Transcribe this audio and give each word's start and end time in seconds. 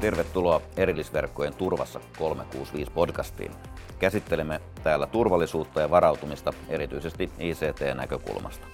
Tervetuloa 0.00 0.60
erillisverkkojen 0.76 1.54
turvassa 1.54 2.00
365 2.18 2.92
podcastiin. 2.92 3.52
Käsittelemme 3.98 4.60
täällä 4.82 5.06
turvallisuutta 5.06 5.80
ja 5.80 5.90
varautumista 5.90 6.52
erityisesti 6.68 7.30
ICT-näkökulmasta. 7.38 8.66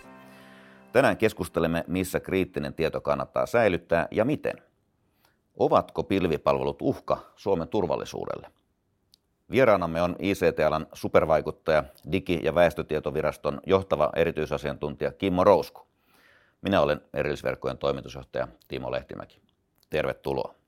Tänään 0.92 1.16
keskustelemme, 1.16 1.84
missä 1.86 2.20
kriittinen 2.20 2.74
tieto 2.74 3.00
kannattaa 3.00 3.46
säilyttää 3.46 4.08
ja 4.10 4.24
miten. 4.24 4.62
Ovatko 5.58 6.02
pilvipalvelut 6.02 6.82
uhka 6.82 7.18
Suomen 7.36 7.68
turvallisuudelle? 7.68 8.50
Vieraanamme 9.50 10.02
on 10.02 10.16
ICT-alan 10.18 10.86
supervaikuttaja, 10.92 11.84
Digi- 12.12 12.40
ja 12.42 12.54
väestötietoviraston 12.54 13.60
johtava 13.66 14.10
erityisasiantuntija 14.16 15.12
Kimmo 15.12 15.44
Rousku. 15.44 15.86
Minä 16.62 16.80
olen 16.80 17.00
erillisverkkojen 17.14 17.78
toimitusjohtaja 17.78 18.48
Timo 18.68 18.92
Lehtimäki. 18.92 19.40
Tervetuloa. 19.90 20.63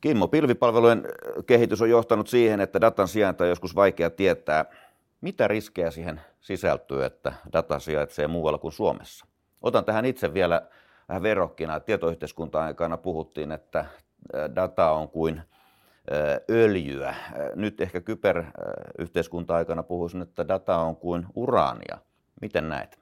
Kimmo, 0.00 0.28
pilvipalvelujen 0.28 1.02
kehitys 1.46 1.82
on 1.82 1.90
johtanut 1.90 2.28
siihen, 2.28 2.60
että 2.60 2.80
datan 2.80 3.08
sijainta 3.08 3.44
on 3.44 3.50
joskus 3.50 3.74
vaikea 3.76 4.10
tietää. 4.10 4.64
Mitä 5.20 5.48
riskejä 5.48 5.90
siihen 5.90 6.20
sisältyy, 6.40 7.04
että 7.04 7.32
data 7.52 7.78
sijaitsee 7.78 8.28
muualla 8.28 8.58
kuin 8.58 8.72
Suomessa? 8.72 9.26
Otan 9.62 9.84
tähän 9.84 10.04
itse 10.04 10.34
vielä 10.34 10.62
vähän 11.08 11.22
verrokkina. 11.22 11.80
Tietoyhteiskunta-aikana 11.80 12.96
puhuttiin, 12.96 13.52
että 13.52 13.84
data 14.56 14.90
on 14.90 15.08
kuin 15.08 15.40
öljyä. 16.50 17.14
Nyt 17.54 17.80
ehkä 17.80 18.00
kyberyhteiskunta-aikana 18.00 19.82
puhuisin, 19.82 20.22
että 20.22 20.48
data 20.48 20.76
on 20.76 20.96
kuin 20.96 21.26
uraania. 21.34 21.98
Miten 22.40 22.68
näet? 22.68 22.98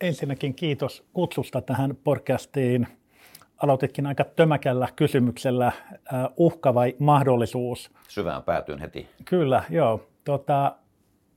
Ensinnäkin 0.00 0.54
kiitos 0.54 1.04
kutsusta 1.12 1.60
tähän 1.60 1.96
podcastiin 2.04 2.86
aloititkin 3.62 4.06
aika 4.06 4.24
tömäkällä 4.24 4.88
kysymyksellä, 4.96 5.72
uhka 6.36 6.74
vai 6.74 6.94
mahdollisuus? 6.98 7.90
Syvään 8.08 8.42
päätyyn 8.42 8.78
heti. 8.78 9.08
Kyllä, 9.24 9.62
joo. 9.70 10.06
Tota, 10.24 10.76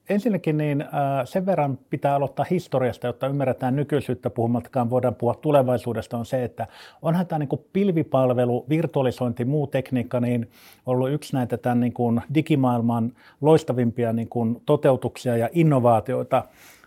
ensinnäkin 0.10 0.58
niin 0.58 0.86
sen 1.26 1.46
verran 1.46 1.80
pitää 1.90 2.16
aloittaa 2.16 2.46
historiasta, 2.50 3.08
jotta 3.08 3.28
ymmärretään 3.28 3.76
nykyisyyttä 3.76 4.30
puhumattakaan, 4.30 4.90
voidaan 4.90 5.16
puhua 5.16 5.36
tulevaisuudesta, 5.36 6.18
on 6.18 6.26
se, 6.26 6.44
että 6.44 6.68
onhan 7.02 7.28
tämä 7.28 7.40
niin 7.40 7.66
pilvipalvelu, 7.74 8.66
virtualisointi, 8.70 9.46
muu 9.46 9.68
tekniikka, 9.68 10.20
niin 10.20 10.50
ollut 10.86 11.12
yksi 11.12 11.36
näitä 11.36 11.58
tämän 11.58 11.80
niin 11.80 11.94
kuin 11.94 12.22
digimaailman 12.34 13.12
loistavimpia 13.42 14.14
niin 14.14 14.30
kuin 14.30 14.62
toteutuksia 14.66 15.38
ja 15.38 15.50
innovaatioita. 15.52 16.44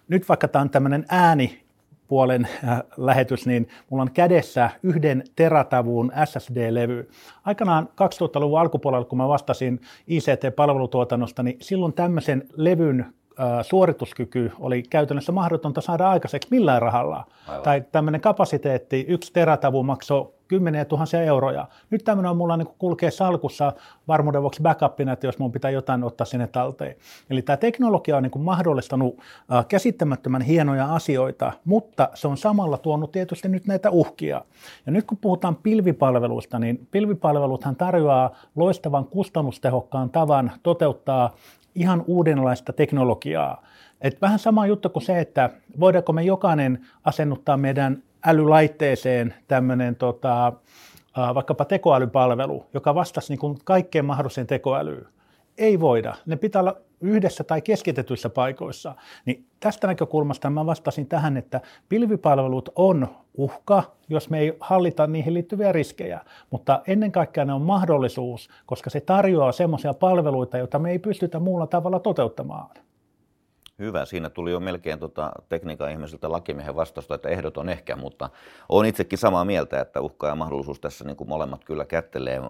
Nyt 0.08 0.28
vaikka 0.28 0.48
tämä 0.48 0.62
on 0.62 0.70
tämmöinen 0.70 1.04
ääni 1.08 1.61
puolen 2.12 2.48
äh, 2.64 2.82
lähetys, 2.96 3.46
niin 3.46 3.68
mulla 3.90 4.02
on 4.02 4.10
kädessä 4.10 4.70
yhden 4.82 5.24
teratavun 5.36 6.12
SSD-levy. 6.24 7.10
Aikanaan 7.44 7.88
2000-luvun 7.88 8.60
alkupuolella, 8.60 9.04
kun 9.04 9.18
mä 9.18 9.28
vastasin 9.28 9.80
ICT-palvelutuotannosta, 10.08 11.42
niin 11.42 11.56
silloin 11.60 11.92
tämmöisen 11.92 12.42
levyn 12.56 13.00
äh, 13.00 13.46
suorituskyky 13.62 14.52
oli 14.58 14.82
käytännössä 14.82 15.32
mahdotonta 15.32 15.80
saada 15.80 16.10
aikaiseksi 16.10 16.48
millään 16.50 16.82
rahalla. 16.82 17.24
Aivan. 17.48 17.62
Tai 17.62 17.84
tämmöinen 17.92 18.20
kapasiteetti, 18.20 19.04
yksi 19.08 19.32
teratavu 19.32 19.82
maksoi 19.82 20.32
kymmeniä 20.52 20.84
tuhansia 20.84 21.22
euroja. 21.22 21.68
Nyt 21.90 22.04
tämmöinen 22.04 22.30
on 22.30 22.36
mulla 22.36 22.56
niin 22.56 22.68
kulkee 22.78 23.10
salkussa 23.10 23.72
varmuuden 24.08 24.42
vuoksi 24.42 24.62
backupina, 24.62 25.12
että 25.12 25.26
jos 25.26 25.38
mun 25.38 25.52
pitää 25.52 25.70
jotain 25.70 26.04
ottaa 26.04 26.24
sinne 26.24 26.46
talteen. 26.46 26.96
Eli 27.30 27.42
tämä 27.42 27.56
teknologia 27.56 28.16
on 28.16 28.22
niin 28.22 28.40
mahdollistanut 28.40 29.18
käsittämättömän 29.68 30.42
hienoja 30.42 30.94
asioita, 30.94 31.52
mutta 31.64 32.08
se 32.14 32.28
on 32.28 32.36
samalla 32.36 32.78
tuonut 32.78 33.12
tietysti 33.12 33.48
nyt 33.48 33.66
näitä 33.66 33.90
uhkia. 33.90 34.44
Ja 34.86 34.92
nyt 34.92 35.04
kun 35.04 35.18
puhutaan 35.20 35.56
pilvipalveluista, 35.56 36.58
niin 36.58 36.88
pilvipalveluthan 36.90 37.76
tarjoaa 37.76 38.30
loistavan 38.56 39.04
kustannustehokkaan 39.04 40.10
tavan 40.10 40.52
toteuttaa 40.62 41.34
ihan 41.74 42.04
uudenlaista 42.06 42.72
teknologiaa. 42.72 43.62
Et 44.00 44.20
vähän 44.22 44.38
sama 44.38 44.66
juttu 44.66 44.88
kuin 44.88 45.02
se, 45.02 45.20
että 45.20 45.50
voidaanko 45.80 46.12
me 46.12 46.22
jokainen 46.22 46.86
asennuttaa 47.04 47.56
meidän 47.56 48.02
älylaitteeseen 48.26 49.34
tämmöinen 49.48 49.96
tota, 49.96 50.52
vaikkapa 51.34 51.64
tekoälypalvelu, 51.64 52.66
joka 52.74 52.94
vastasi 52.94 53.32
niin 53.32 53.40
kuin 53.40 53.58
kaikkeen 53.64 54.04
mahdolliseen 54.04 54.46
tekoälyyn. 54.46 55.06
Ei 55.58 55.80
voida. 55.80 56.14
Ne 56.26 56.36
pitää 56.36 56.60
olla 56.60 56.76
yhdessä 57.00 57.44
tai 57.44 57.62
keskitetyissä 57.62 58.28
paikoissa. 58.28 58.94
Niin 59.24 59.46
tästä 59.60 59.86
näkökulmasta 59.86 60.50
mä 60.50 60.66
vastasin 60.66 61.06
tähän, 61.06 61.36
että 61.36 61.60
pilvipalvelut 61.88 62.68
on 62.76 63.08
uhka, 63.34 63.82
jos 64.08 64.30
me 64.30 64.38
ei 64.38 64.56
hallita 64.60 65.06
niihin 65.06 65.34
liittyviä 65.34 65.72
riskejä, 65.72 66.20
mutta 66.50 66.82
ennen 66.86 67.12
kaikkea 67.12 67.44
ne 67.44 67.52
on 67.52 67.62
mahdollisuus, 67.62 68.48
koska 68.66 68.90
se 68.90 69.00
tarjoaa 69.00 69.52
semmoisia 69.52 69.94
palveluita, 69.94 70.58
joita 70.58 70.78
me 70.78 70.90
ei 70.90 70.98
pystytä 70.98 71.38
muulla 71.38 71.66
tavalla 71.66 71.98
toteuttamaan. 71.98 72.70
Hyvä, 73.78 74.04
siinä 74.04 74.30
tuli 74.30 74.50
jo 74.50 74.60
melkein 74.60 74.98
tota 74.98 75.32
tekniikan 75.48 75.90
ihmisiltä 75.90 76.32
lakimiehen 76.32 76.76
vastausta, 76.76 77.14
että 77.14 77.28
ehdoton 77.28 77.68
ehkä, 77.68 77.96
mutta 77.96 78.30
olen 78.68 78.88
itsekin 78.88 79.18
samaa 79.18 79.44
mieltä, 79.44 79.80
että 79.80 80.00
uhka 80.00 80.28
ja 80.28 80.34
mahdollisuus 80.34 80.80
tässä 80.80 81.04
niin 81.04 81.16
kuin 81.16 81.28
molemmat 81.28 81.64
kyllä 81.64 81.84
kättelee. 81.84 82.42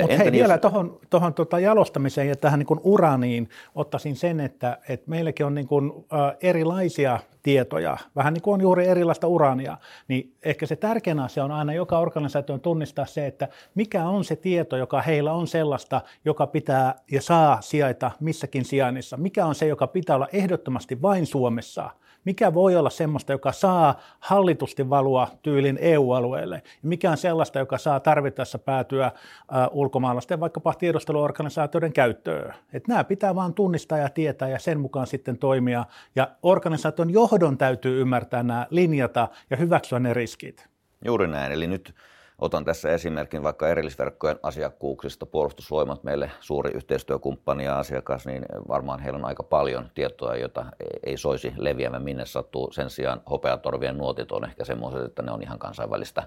Mutta 0.00 0.16
hei, 0.16 0.32
vielä 0.32 0.54
jos... 0.54 0.60
tuohon, 0.60 0.98
tuohon 1.10 1.34
tota 1.34 1.58
jalostamiseen 1.58 2.28
ja 2.28 2.36
tähän 2.36 2.58
niin 2.58 2.66
kuin 2.66 2.80
uraniin 2.82 3.48
ottaisin 3.74 4.16
sen, 4.16 4.40
että, 4.40 4.78
että 4.88 5.10
meilläkin 5.10 5.46
on 5.46 5.54
niin 5.54 5.66
kuin, 5.66 5.92
äh, 6.12 6.36
erilaisia 6.40 7.18
tietoja, 7.42 7.96
vähän 8.16 8.34
niin 8.34 8.42
kuin 8.42 8.54
on 8.54 8.60
juuri 8.60 8.86
erilaista 8.86 9.26
urania, 9.26 9.76
niin 10.08 10.34
ehkä 10.42 10.66
se 10.66 10.76
tärkein 10.76 11.20
asia 11.20 11.44
on 11.44 11.52
aina 11.52 11.72
joka 11.72 11.98
organisaation 11.98 12.60
tunnistaa 12.60 13.06
se, 13.06 13.26
että 13.26 13.48
mikä 13.74 14.08
on 14.08 14.24
se 14.24 14.36
tieto, 14.36 14.76
joka 14.76 15.02
heillä 15.02 15.32
on 15.32 15.46
sellaista, 15.46 16.00
joka 16.24 16.46
pitää 16.46 16.94
ja 17.10 17.22
saa 17.22 17.60
sijaita 17.60 18.10
missäkin 18.20 18.64
sijainnissa, 18.64 19.16
mikä 19.16 19.46
on 19.46 19.54
se, 19.54 19.66
joka 19.66 19.86
pitää 19.86 20.16
olla 20.16 20.28
ehdottomasti 20.32 21.02
vain 21.02 21.26
Suomessa– 21.26 21.90
mikä 22.28 22.54
voi 22.54 22.76
olla 22.76 22.90
semmoista, 22.90 23.32
joka 23.32 23.52
saa 23.52 24.00
hallitusti 24.20 24.90
valua 24.90 25.28
tyylin 25.42 25.78
EU-alueelle, 25.80 26.56
ja 26.56 26.88
mikä 26.88 27.10
on 27.10 27.16
sellaista, 27.16 27.58
joka 27.58 27.78
saa 27.78 28.00
tarvittaessa 28.00 28.58
päätyä 28.58 29.12
uh, 29.12 29.78
ulkomaalaisten 29.78 30.40
vaikkapa 30.40 30.74
tiedusteluorganisaatioiden 30.74 31.92
käyttöön. 31.92 32.54
Et 32.72 32.88
nämä 32.88 33.04
pitää 33.04 33.34
vain 33.34 33.54
tunnistaa 33.54 33.98
ja 33.98 34.08
tietää 34.08 34.48
ja 34.48 34.58
sen 34.58 34.80
mukaan 34.80 35.06
sitten 35.06 35.38
toimia, 35.38 35.84
ja 36.16 36.28
organisaation 36.42 37.10
johdon 37.10 37.58
täytyy 37.58 38.00
ymmärtää 38.00 38.42
nämä 38.42 38.66
linjata 38.70 39.28
ja 39.50 39.56
hyväksyä 39.56 39.98
ne 39.98 40.14
riskit. 40.14 40.68
Juuri 41.04 41.26
näin, 41.26 41.52
eli 41.52 41.66
nyt 41.66 41.94
Otan 42.38 42.64
tässä 42.64 42.88
esimerkin 42.90 43.42
vaikka 43.42 43.68
erillisverkkojen 43.68 44.38
asiakkuuksista. 44.42 45.26
Puolustusvoimat 45.26 46.04
meille 46.04 46.30
suuri 46.40 46.70
yhteistyökumppani 46.70 47.64
ja 47.64 47.78
asiakas, 47.78 48.26
niin 48.26 48.44
varmaan 48.68 49.00
heillä 49.00 49.16
on 49.16 49.24
aika 49.24 49.42
paljon 49.42 49.90
tietoa, 49.94 50.36
jota 50.36 50.64
ei 51.06 51.16
soisi 51.16 51.52
leviämään 51.56 52.02
minne 52.02 52.26
sattuu. 52.26 52.72
Sen 52.72 52.90
sijaan 52.90 53.22
hopeatorvien 53.30 53.98
nuotit 53.98 54.32
on 54.32 54.44
ehkä 54.44 54.64
semmoiset, 54.64 55.04
että 55.04 55.22
ne 55.22 55.32
on 55.32 55.42
ihan 55.42 55.58
kansainvälistä 55.58 56.22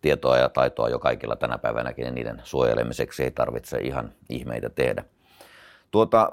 tietoa 0.00 0.36
ja 0.36 0.48
taitoa 0.48 0.88
jo 0.88 0.98
kaikilla 0.98 1.36
tänä 1.36 1.58
päivänäkin, 1.58 2.04
ja 2.04 2.10
niiden 2.10 2.40
suojelemiseksi 2.44 3.24
ei 3.24 3.30
tarvitse 3.30 3.78
ihan 3.78 4.12
ihmeitä 4.30 4.70
tehdä. 4.70 5.04
Tuota, 5.90 6.32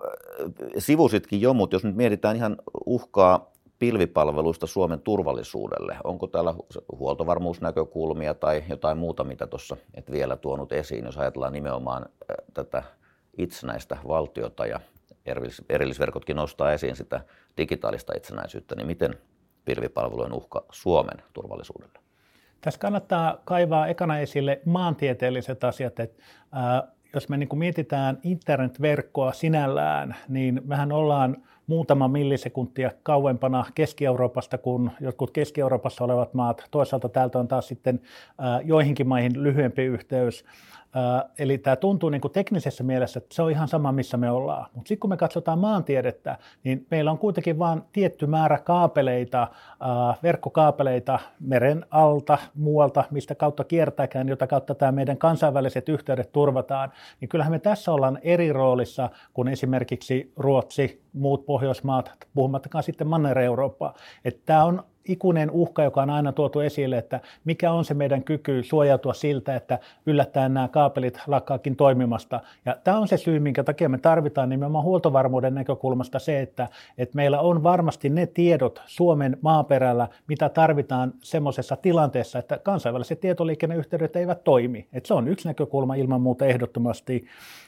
sivusitkin 0.77 1.41
jo, 1.41 1.53
mutta 1.53 1.75
jos 1.75 1.83
nyt 1.83 1.95
mietitään 1.95 2.35
ihan 2.35 2.57
uhkaa 2.85 3.54
pilvipalveluista 3.79 4.67
Suomen 4.67 4.99
turvallisuudelle? 4.99 5.97
Onko 6.03 6.27
täällä 6.27 6.53
huoltovarmuusnäkökulmia 6.99 8.33
tai 8.33 8.63
jotain 8.69 8.97
muuta, 8.97 9.23
mitä 9.23 9.47
tuossa 9.47 9.77
et 9.93 10.11
vielä 10.11 10.37
tuonut 10.37 10.71
esiin, 10.71 11.05
jos 11.05 11.17
ajatellaan 11.17 11.53
nimenomaan 11.53 12.05
tätä 12.53 12.83
itsenäistä 13.37 13.97
valtiota 14.07 14.65
ja 14.65 14.79
erillisverkotkin 15.69 16.35
nostaa 16.35 16.73
esiin 16.73 16.95
sitä 16.95 17.21
digitaalista 17.57 18.13
itsenäisyyttä, 18.17 18.75
niin 18.75 18.87
miten 18.87 19.17
pilvipalvelujen 19.65 20.33
uhka 20.33 20.65
Suomen 20.71 21.23
turvallisuudelle? 21.33 21.99
Tässä 22.61 22.79
kannattaa 22.79 23.37
kaivaa 23.45 23.87
ekana 23.87 24.19
esille 24.19 24.61
maantieteelliset 24.65 25.63
asiat, 25.63 25.99
että 25.99 26.23
jos 27.13 27.29
me 27.29 27.37
niin 27.37 27.49
mietitään 27.57 28.19
internetverkkoa 28.23 29.33
sinällään, 29.33 30.15
niin 30.29 30.61
mehän 30.65 30.91
ollaan 30.91 31.37
muutama 31.67 32.07
millisekuntia 32.07 32.91
kauempana 33.03 33.65
Keski-Euroopasta 33.75 34.57
kuin 34.57 34.91
jotkut 34.99 35.31
Keski-Euroopassa 35.31 36.03
olevat 36.03 36.33
maat. 36.33 36.67
Toisaalta 36.71 37.09
täältä 37.09 37.39
on 37.39 37.47
taas 37.47 37.67
sitten 37.67 38.01
joihinkin 38.63 39.07
maihin 39.07 39.43
lyhyempi 39.43 39.83
yhteys. 39.83 40.45
Eli 41.39 41.57
tämä 41.57 41.75
tuntuu 41.75 42.09
niin 42.09 42.21
kuin 42.21 42.31
teknisessä 42.31 42.83
mielessä, 42.83 43.17
että 43.17 43.35
se 43.35 43.41
on 43.41 43.51
ihan 43.51 43.67
sama, 43.67 43.91
missä 43.91 44.17
me 44.17 44.31
ollaan. 44.31 44.65
Mutta 44.73 44.87
sitten 44.87 44.99
kun 44.99 45.09
me 45.09 45.17
katsotaan 45.17 45.59
maantiedettä, 45.59 46.37
niin 46.63 46.87
meillä 46.91 47.11
on 47.11 47.17
kuitenkin 47.17 47.59
vain 47.59 47.81
tietty 47.91 48.27
määrä 48.27 48.57
kaapeleita, 48.57 49.47
verkkokaapeleita 50.23 51.19
meren 51.39 51.85
alta, 51.91 52.37
muualta, 52.55 53.03
mistä 53.11 53.35
kautta 53.35 53.63
kiertääkään, 53.63 54.29
jota 54.29 54.47
kautta 54.47 54.75
tämä 54.75 54.91
meidän 54.91 55.17
kansainväliset 55.17 55.89
yhteydet 55.89 56.31
turvataan. 56.31 56.91
Niin 57.21 57.29
kyllähän 57.29 57.53
me 57.53 57.59
tässä 57.59 57.91
ollaan 57.91 58.19
eri 58.21 58.53
roolissa 58.53 59.09
kuin 59.33 59.47
esimerkiksi 59.47 60.33
Ruotsi, 60.37 61.01
muut 61.13 61.45
Pohjoismaat, 61.45 62.11
puhumattakaan 62.33 62.83
sitten 62.83 63.07
Manner-Eurooppaa. 63.07 63.93
Tämä 64.45 64.63
on 64.63 64.83
ikuinen 65.05 65.51
uhka, 65.51 65.83
joka 65.83 66.01
on 66.01 66.09
aina 66.09 66.31
tuotu 66.31 66.59
esille, 66.59 66.97
että 66.97 67.19
mikä 67.45 67.71
on 67.71 67.85
se 67.85 67.93
meidän 67.93 68.23
kyky 68.23 68.63
suojautua 68.63 69.13
siltä, 69.13 69.55
että 69.55 69.79
yllättäen 70.05 70.53
nämä 70.53 70.67
kaapelit 70.67 71.19
lakkaakin 71.27 71.75
toimimasta. 71.75 72.39
Ja 72.65 72.77
tämä 72.83 72.97
on 72.97 73.07
se 73.07 73.17
syy, 73.17 73.39
minkä 73.39 73.63
takia 73.63 73.89
me 73.89 73.97
tarvitaan 73.97 74.49
nimenomaan 74.49 74.83
huoltovarmuuden 74.83 75.55
näkökulmasta 75.55 76.19
se, 76.19 76.41
että, 76.41 76.67
että 76.97 77.15
meillä 77.15 77.39
on 77.39 77.63
varmasti 77.63 78.09
ne 78.09 78.27
tiedot 78.27 78.81
Suomen 78.85 79.37
maaperällä, 79.41 80.07
mitä 80.27 80.49
tarvitaan 80.49 81.13
semmoisessa 81.23 81.75
tilanteessa, 81.75 82.39
että 82.39 82.57
kansainväliset 82.57 83.19
tietoliikenneyhteydet 83.19 84.15
eivät 84.15 84.43
toimi. 84.43 84.87
Että 84.93 85.07
se 85.07 85.13
on 85.13 85.27
yksi 85.27 85.47
näkökulma 85.47 85.95
ilman 85.95 86.21
muuta 86.21 86.45
ehdottomasti. 86.45 87.25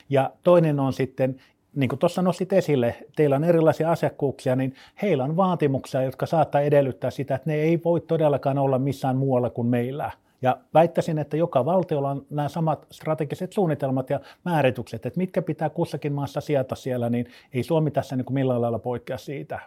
Ja 0.09 0.31
toinen 0.43 0.79
on 0.79 0.93
sitten 0.93 1.35
niin 1.77 1.89
kuin 1.89 1.99
tuossa 1.99 2.21
nostit 2.21 2.53
esille, 2.53 2.95
teillä 3.15 3.35
on 3.35 3.43
erilaisia 3.43 3.91
asiakkuuksia, 3.91 4.55
niin 4.55 4.75
heillä 5.01 5.23
on 5.23 5.35
vaatimuksia, 5.35 6.01
jotka 6.01 6.25
saattaa 6.25 6.61
edellyttää 6.61 7.11
sitä, 7.11 7.35
että 7.35 7.49
ne 7.49 7.55
ei 7.55 7.81
voi 7.83 8.01
todellakaan 8.01 8.57
olla 8.57 8.79
missään 8.79 9.17
muualla 9.17 9.49
kuin 9.49 9.67
meillä. 9.67 10.11
Ja 10.41 10.57
väittäisin, 10.73 11.17
että 11.17 11.37
joka 11.37 11.65
valtiolla 11.65 12.11
on 12.11 12.25
nämä 12.29 12.49
samat 12.49 12.87
strategiset 12.91 13.53
suunnitelmat 13.53 14.09
ja 14.09 14.19
määritykset, 14.45 15.05
että 15.05 15.17
mitkä 15.17 15.41
pitää 15.41 15.69
kussakin 15.69 16.13
maassa 16.13 16.41
sieltä 16.41 16.75
siellä, 16.75 17.09
niin 17.09 17.25
ei 17.53 17.63
Suomi 17.63 17.91
tässä 17.91 18.15
niin 18.15 18.25
kuin 18.25 18.33
millään 18.33 18.61
lailla 18.61 18.79
poikkea 18.79 19.17
siitä. 19.17 19.59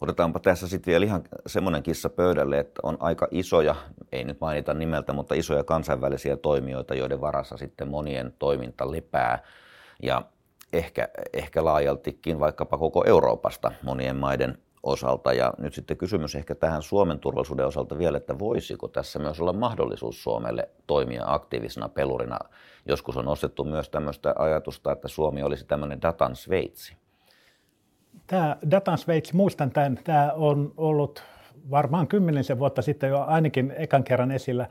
Otetaanpa 0.00 0.40
tässä 0.40 0.68
sitten 0.68 0.90
vielä 0.90 1.04
ihan 1.04 1.22
semmoinen 1.46 1.82
kissa 1.82 2.10
pöydälle, 2.10 2.58
että 2.58 2.80
on 2.82 2.96
aika 3.00 3.28
isoja, 3.30 3.74
ei 4.12 4.24
nyt 4.24 4.40
mainita 4.40 4.74
nimeltä, 4.74 5.12
mutta 5.12 5.34
isoja 5.34 5.64
kansainvälisiä 5.64 6.36
toimijoita, 6.36 6.94
joiden 6.94 7.20
varassa 7.20 7.56
sitten 7.56 7.88
monien 7.88 8.34
toiminta 8.38 8.90
lepää. 8.90 9.38
Ja 10.02 10.22
ehkä, 10.72 11.08
ehkä 11.32 11.64
laajaltikin 11.64 12.40
vaikkapa 12.40 12.78
koko 12.78 13.04
Euroopasta 13.06 13.72
monien 13.82 14.16
maiden 14.16 14.58
osalta. 14.82 15.32
Ja 15.32 15.52
nyt 15.58 15.74
sitten 15.74 15.96
kysymys 15.96 16.34
ehkä 16.34 16.54
tähän 16.54 16.82
Suomen 16.82 17.18
turvallisuuden 17.18 17.66
osalta 17.66 17.98
vielä, 17.98 18.16
että 18.16 18.38
voisiko 18.38 18.88
tässä 18.88 19.18
myös 19.18 19.40
olla 19.40 19.52
mahdollisuus 19.52 20.22
Suomelle 20.22 20.68
toimia 20.86 21.22
aktiivisena 21.26 21.88
pelurina. 21.88 22.38
Joskus 22.86 23.16
on 23.16 23.24
nostettu 23.24 23.64
myös 23.64 23.88
tämmöistä 23.88 24.34
ajatusta, 24.38 24.92
että 24.92 25.08
Suomi 25.08 25.42
olisi 25.42 25.64
tämmöinen 25.64 26.02
datan 26.02 26.36
Sveitsi. 26.36 26.96
Tämä 28.26 28.56
datan 28.70 28.98
Sveitsi, 28.98 29.36
muistan 29.36 29.70
tämän, 29.70 29.98
tämä 30.04 30.32
on 30.32 30.72
ollut 30.76 31.22
varmaan 31.70 32.08
kymmenisen 32.08 32.58
vuotta 32.58 32.82
sitten 32.82 33.10
jo 33.10 33.20
ainakin 33.20 33.74
ekan 33.76 34.04
kerran 34.04 34.30
esillä. 34.30 34.66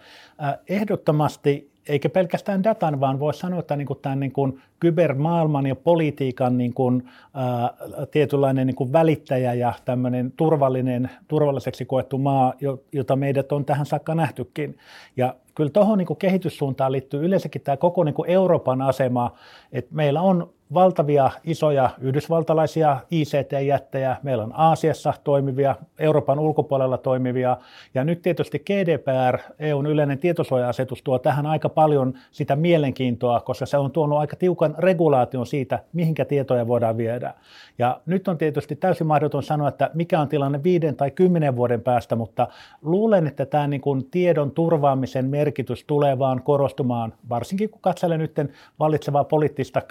Ehdottomasti 0.69 1.70
eikä 1.87 2.09
pelkästään 2.09 2.63
datan, 2.63 2.99
vaan 2.99 3.19
voisi 3.19 3.39
sanoa, 3.39 3.59
että 3.59 3.75
niin 3.75 3.87
kuin 3.87 3.99
tämän 4.01 4.19
niin 4.19 4.31
kuin 4.31 4.61
kybermaailman 4.79 5.65
ja 5.65 5.75
politiikan 5.75 6.57
niin 6.57 6.73
kuin, 6.73 7.09
ää, 7.33 7.73
tietynlainen 8.11 8.67
niin 8.67 8.75
kuin 8.75 8.93
välittäjä 8.93 9.53
ja 9.53 9.73
tämmöinen 9.85 10.31
turvallinen, 10.31 11.09
turvalliseksi 11.27 11.85
koettu 11.85 12.17
maa, 12.17 12.53
jota 12.91 13.15
meidät 13.15 13.51
on 13.51 13.65
tähän 13.65 13.85
saakka 13.85 14.15
nähtykin. 14.15 14.77
Ja 15.17 15.35
kyllä 15.55 15.69
tuohon 15.69 15.97
niin 15.97 16.17
kehityssuuntaan 16.19 16.91
liittyy 16.91 17.25
yleensäkin 17.25 17.61
tämä 17.61 17.77
koko 17.77 18.03
niin 18.03 18.15
kuin 18.15 18.29
Euroopan 18.29 18.81
asema, 18.81 19.31
että 19.71 19.95
meillä 19.95 20.21
on 20.21 20.49
valtavia 20.73 21.31
isoja 21.43 21.89
yhdysvaltalaisia 22.01 22.97
ICT-jättejä, 23.11 24.15
meillä 24.23 24.43
on 24.43 24.53
Aasiassa 24.55 25.13
toimivia, 25.23 25.75
Euroopan 25.99 26.39
ulkopuolella 26.39 26.97
toimivia, 26.97 27.57
ja 27.93 28.03
nyt 28.03 28.21
tietysti 28.21 28.59
GDPR, 28.59 29.37
EUn 29.59 29.85
yleinen 29.85 30.17
tietosuoja-asetus, 30.17 31.01
tuo 31.03 31.19
tähän 31.19 31.45
aika 31.45 31.69
paljon 31.69 32.13
sitä 32.31 32.55
mielenkiintoa, 32.55 33.39
koska 33.39 33.65
se 33.65 33.77
on 33.77 33.91
tuonut 33.91 34.19
aika 34.19 34.35
tiukan 34.35 34.75
regulaation 34.77 35.45
siitä, 35.45 35.79
mihinkä 35.93 36.25
tietoja 36.25 36.67
voidaan 36.67 36.97
viedä. 36.97 37.33
Ja 37.77 38.01
nyt 38.05 38.27
on 38.27 38.37
tietysti 38.37 38.75
täysin 38.75 39.07
mahdoton 39.07 39.43
sanoa, 39.43 39.67
että 39.67 39.89
mikä 39.93 40.19
on 40.19 40.27
tilanne 40.27 40.63
viiden 40.63 40.95
tai 40.95 41.11
kymmenen 41.11 41.55
vuoden 41.55 41.81
päästä, 41.81 42.15
mutta 42.15 42.47
luulen, 42.81 43.27
että 43.27 43.45
tämä 43.45 43.67
niin 43.67 43.81
kuin 43.81 44.09
tiedon 44.11 44.51
turvaamisen 44.51 45.25
merkitys 45.25 45.83
tulee 45.83 46.19
vaan 46.19 46.43
korostumaan, 46.43 47.13
varsinkin 47.29 47.69
kun 47.69 47.81
katselen 47.81 48.19
nyt 48.19 48.35
vallitsevaa 48.79 49.23
poliittista 49.23 49.81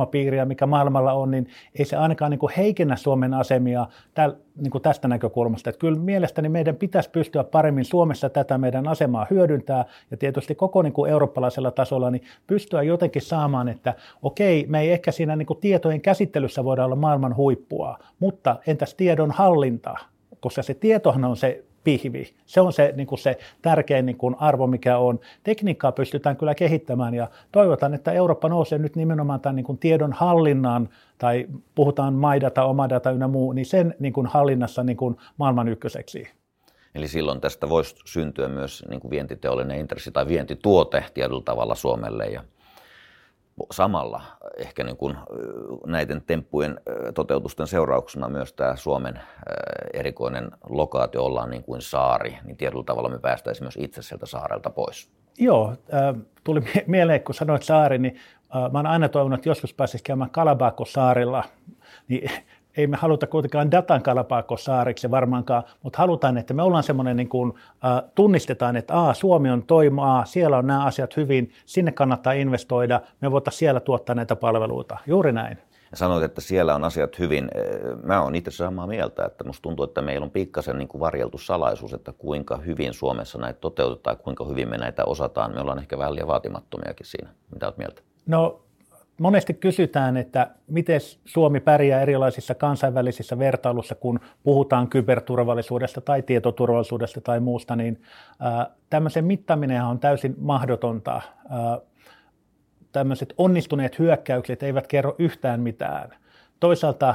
kyberilmapiiriä, 0.00 0.44
mikä 0.44 0.66
maailmalla 0.66 1.12
on, 1.12 1.30
niin 1.30 1.48
ei 1.78 1.84
se 1.84 1.96
ainakaan 1.96 2.30
niin 2.30 2.38
kuin 2.38 2.52
heikennä 2.56 2.96
Suomen 2.96 3.34
asemia 3.34 3.86
täl, 4.14 4.32
niin 4.56 4.70
kuin 4.70 4.82
tästä 4.82 5.08
näkökulmasta. 5.08 5.70
Että 5.70 5.80
kyllä 5.80 5.98
mielestäni 5.98 6.48
meidän 6.48 6.76
pitäisi 6.76 7.10
pystyä 7.10 7.44
paremmin 7.44 7.84
Suomessa 7.84 8.30
tätä 8.30 8.58
meidän 8.58 8.88
asemaa 8.88 9.26
hyödyntää 9.30 9.84
ja 10.10 10.16
tietysti 10.16 10.54
koko 10.54 10.82
niin 10.82 10.92
kuin 10.92 11.10
eurooppalaisella 11.10 11.70
tasolla 11.70 12.10
niin 12.10 12.22
pystyä 12.46 12.82
jotenkin 12.82 13.22
saamaan, 13.22 13.68
että 13.68 13.94
okei, 14.22 14.66
me 14.68 14.80
ei 14.80 14.92
ehkä 14.92 15.12
siinä 15.12 15.36
niin 15.36 15.46
kuin 15.46 15.60
tietojen 15.60 16.00
käsittelyssä 16.00 16.64
voida 16.64 16.84
olla 16.84 16.96
maailman 16.96 17.36
huippua, 17.36 17.98
mutta 18.18 18.56
entäs 18.66 18.94
tiedon 18.94 19.30
hallinta, 19.30 19.94
koska 20.40 20.62
se 20.62 20.74
tietohan 20.74 21.24
on 21.24 21.36
se 21.36 21.64
pihvi. 21.84 22.34
Se 22.46 22.60
on 22.60 22.72
se, 22.72 22.92
niin 22.96 23.06
kuin 23.06 23.18
se 23.18 23.38
tärkein 23.62 24.06
niin 24.06 24.16
kuin 24.16 24.36
arvo, 24.38 24.66
mikä 24.66 24.98
on. 24.98 25.20
Tekniikkaa 25.44 25.92
pystytään 25.92 26.36
kyllä 26.36 26.54
kehittämään 26.54 27.14
ja 27.14 27.28
toivotan, 27.52 27.94
että 27.94 28.12
Eurooppa 28.12 28.48
nousee 28.48 28.78
nyt 28.78 28.96
nimenomaan 28.96 29.40
tämän 29.40 29.56
niin 29.56 29.64
kuin 29.64 29.78
tiedon 29.78 30.12
hallinnan 30.12 30.88
tai 31.18 31.46
puhutaan 31.74 32.14
maidata, 32.14 32.64
omadata 32.64 33.10
ynnä 33.10 33.28
muu, 33.28 33.52
niin 33.52 33.66
sen 33.66 33.94
niin 33.98 34.12
kuin 34.12 34.26
hallinnassa 34.26 34.82
niin 34.82 34.96
kuin 34.96 35.16
maailman 35.36 35.68
ykköseksi. 35.68 36.28
Eli 36.94 37.08
silloin 37.08 37.40
tästä 37.40 37.68
voisi 37.68 37.94
syntyä 38.04 38.48
myös 38.48 38.84
niin 38.88 39.00
kuin 39.00 39.10
vientiteollinen 39.10 39.78
intressi 39.78 40.10
tai 40.10 40.28
vientituote 40.28 41.04
tietyllä 41.14 41.42
tavalla 41.44 41.74
Suomelle 41.74 42.26
ja 42.26 42.44
samalla 43.72 44.22
ehkä 44.56 44.84
niin 44.84 44.96
kuin 44.96 45.16
näiden 45.86 46.22
temppujen 46.26 46.80
toteutusten 47.14 47.66
seurauksena 47.66 48.28
myös 48.28 48.52
tämä 48.52 48.76
Suomen 48.76 49.20
erikoinen 49.92 50.50
lokaatio 50.68 51.24
ollaan 51.24 51.50
niin 51.50 51.62
kuin 51.64 51.82
saari, 51.82 52.38
niin 52.44 52.56
tietyllä 52.56 52.84
tavalla 52.84 53.08
me 53.08 53.18
päästäisiin 53.18 53.64
myös 53.64 53.78
itse 53.80 54.02
sieltä 54.02 54.26
saarelta 54.26 54.70
pois. 54.70 55.10
Joo, 55.38 55.74
tuli 56.44 56.62
mieleen, 56.86 57.22
kun 57.22 57.34
sanoit 57.34 57.62
saari, 57.62 57.98
niin 57.98 58.16
mä 58.72 58.78
oon 58.78 58.86
aina 58.86 59.08
toivonut, 59.08 59.38
että 59.38 59.48
joskus 59.48 59.74
pääsisi 59.74 60.04
käymään 60.04 60.30
Kalabako-saarilla, 60.30 61.44
niin 62.08 62.30
ei 62.80 62.86
me 62.86 62.96
haluta 62.96 63.26
kuitenkaan 63.26 63.70
datan 63.70 64.02
saariksi 64.58 65.10
varmaankaan, 65.10 65.62
mutta 65.82 65.98
halutaan, 65.98 66.38
että 66.38 66.54
me 66.54 66.62
ollaan 66.62 66.82
semmoinen, 66.82 67.16
niin 67.16 67.28
kuin, 67.28 67.52
äh, 67.84 68.02
tunnistetaan, 68.14 68.76
että 68.76 68.94
Aa, 68.94 69.14
Suomi 69.14 69.50
on 69.50 69.62
toimaa, 69.62 70.24
siellä 70.24 70.58
on 70.58 70.66
nämä 70.66 70.84
asiat 70.84 71.16
hyvin, 71.16 71.52
sinne 71.66 71.92
kannattaa 71.92 72.32
investoida, 72.32 73.00
me 73.20 73.30
voitaisiin 73.30 73.58
siellä 73.58 73.80
tuottaa 73.80 74.14
näitä 74.14 74.36
palveluita. 74.36 74.98
Juuri 75.06 75.32
näin. 75.32 75.58
Sanoit, 75.94 76.22
että 76.24 76.40
siellä 76.40 76.74
on 76.74 76.84
asiat 76.84 77.18
hyvin. 77.18 77.50
Mä 78.02 78.22
oon 78.22 78.34
itse 78.34 78.50
samaa 78.50 78.86
mieltä, 78.86 79.24
että 79.24 79.44
musta 79.44 79.62
tuntuu, 79.62 79.84
että 79.84 80.02
meillä 80.02 80.24
on 80.24 80.30
pikkasen 80.30 80.78
niin 80.78 80.88
kuin 80.88 81.00
varjeltu 81.00 81.38
salaisuus, 81.38 81.92
että 81.94 82.12
kuinka 82.12 82.56
hyvin 82.56 82.94
Suomessa 82.94 83.38
näitä 83.38 83.60
toteutetaan, 83.60 84.16
kuinka 84.16 84.44
hyvin 84.44 84.68
me 84.68 84.78
näitä 84.78 85.04
osataan. 85.04 85.54
Me 85.54 85.60
ollaan 85.60 85.78
ehkä 85.78 85.98
vähän 85.98 86.14
liian 86.14 86.28
vaatimattomiakin 86.28 87.06
siinä. 87.06 87.30
Mitä 87.52 87.66
olet 87.66 87.78
mieltä? 87.78 88.02
No 88.26 88.60
monesti 89.20 89.54
kysytään, 89.54 90.16
että 90.16 90.50
miten 90.66 91.00
Suomi 91.24 91.60
pärjää 91.60 92.00
erilaisissa 92.00 92.54
kansainvälisissä 92.54 93.38
vertailussa, 93.38 93.94
kun 93.94 94.20
puhutaan 94.42 94.88
kyberturvallisuudesta 94.88 96.00
tai 96.00 96.22
tietoturvallisuudesta 96.22 97.20
tai 97.20 97.40
muusta, 97.40 97.76
niin 97.76 98.02
tämmöisen 98.90 99.24
mittaminen 99.24 99.84
on 99.84 99.98
täysin 99.98 100.34
mahdotonta. 100.38 101.22
Tämmöiset 102.92 103.34
onnistuneet 103.38 103.98
hyökkäykset 103.98 104.62
eivät 104.62 104.86
kerro 104.86 105.14
yhtään 105.18 105.60
mitään. 105.60 106.10
Toisaalta 106.60 107.14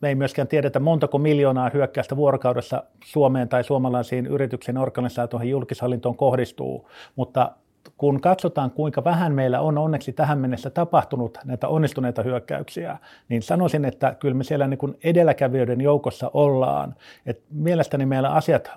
me 0.00 0.08
ei 0.08 0.14
myöskään 0.14 0.48
tiedetä 0.48 0.80
montako 0.80 1.18
miljoonaa 1.18 1.70
hyökkäystä 1.74 2.16
vuorokaudessa 2.16 2.84
Suomeen 3.04 3.48
tai 3.48 3.64
suomalaisiin 3.64 4.26
yrityksen 4.26 4.78
organisaatioihin 4.78 5.50
julkishallintoon 5.50 6.16
kohdistuu, 6.16 6.90
mutta 7.16 7.52
kun 7.96 8.20
katsotaan, 8.20 8.70
kuinka 8.70 9.04
vähän 9.04 9.32
meillä 9.32 9.60
on 9.60 9.78
onneksi 9.78 10.12
tähän 10.12 10.38
mennessä 10.38 10.70
tapahtunut 10.70 11.38
näitä 11.44 11.68
onnistuneita 11.68 12.22
hyökkäyksiä, 12.22 12.98
niin 13.28 13.42
sanoisin, 13.42 13.84
että 13.84 14.16
kyllä 14.20 14.34
me 14.34 14.44
siellä 14.44 14.66
niin 14.66 14.78
kuin 14.78 14.98
edelläkävijöiden 15.04 15.80
joukossa 15.80 16.30
ollaan. 16.34 16.94
Et 17.26 17.42
mielestäni 17.50 18.06
meillä 18.06 18.30
asiat 18.30 18.70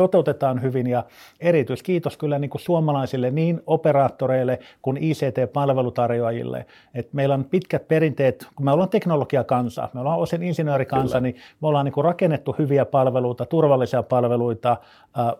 toteutetaan 0.00 0.62
hyvin 0.62 0.86
ja 0.86 1.04
erityiskiitos 1.40 2.16
kyllä 2.16 2.38
niin 2.38 2.50
kuin 2.50 2.60
suomalaisille 2.60 3.30
niin 3.30 3.60
operaattoreille 3.66 4.58
kuin 4.82 4.96
ICT-palvelutarjoajille. 4.96 6.66
Et 6.94 7.12
meillä 7.12 7.34
on 7.34 7.44
pitkät 7.44 7.88
perinteet, 7.88 8.46
kun 8.56 8.64
me 8.64 8.72
ollaan 8.72 8.88
teknologiakansa, 8.88 9.88
me 9.92 10.00
ollaan 10.00 10.18
osin 10.18 10.42
insinöörikansa, 10.42 11.18
kyllä. 11.18 11.20
niin 11.20 11.36
me 11.62 11.68
ollaan 11.68 11.84
niin 11.84 11.92
kuin 11.92 12.04
rakennettu 12.04 12.54
hyviä 12.58 12.84
palveluita, 12.84 13.46
turvallisia 13.46 14.02
palveluita, 14.02 14.76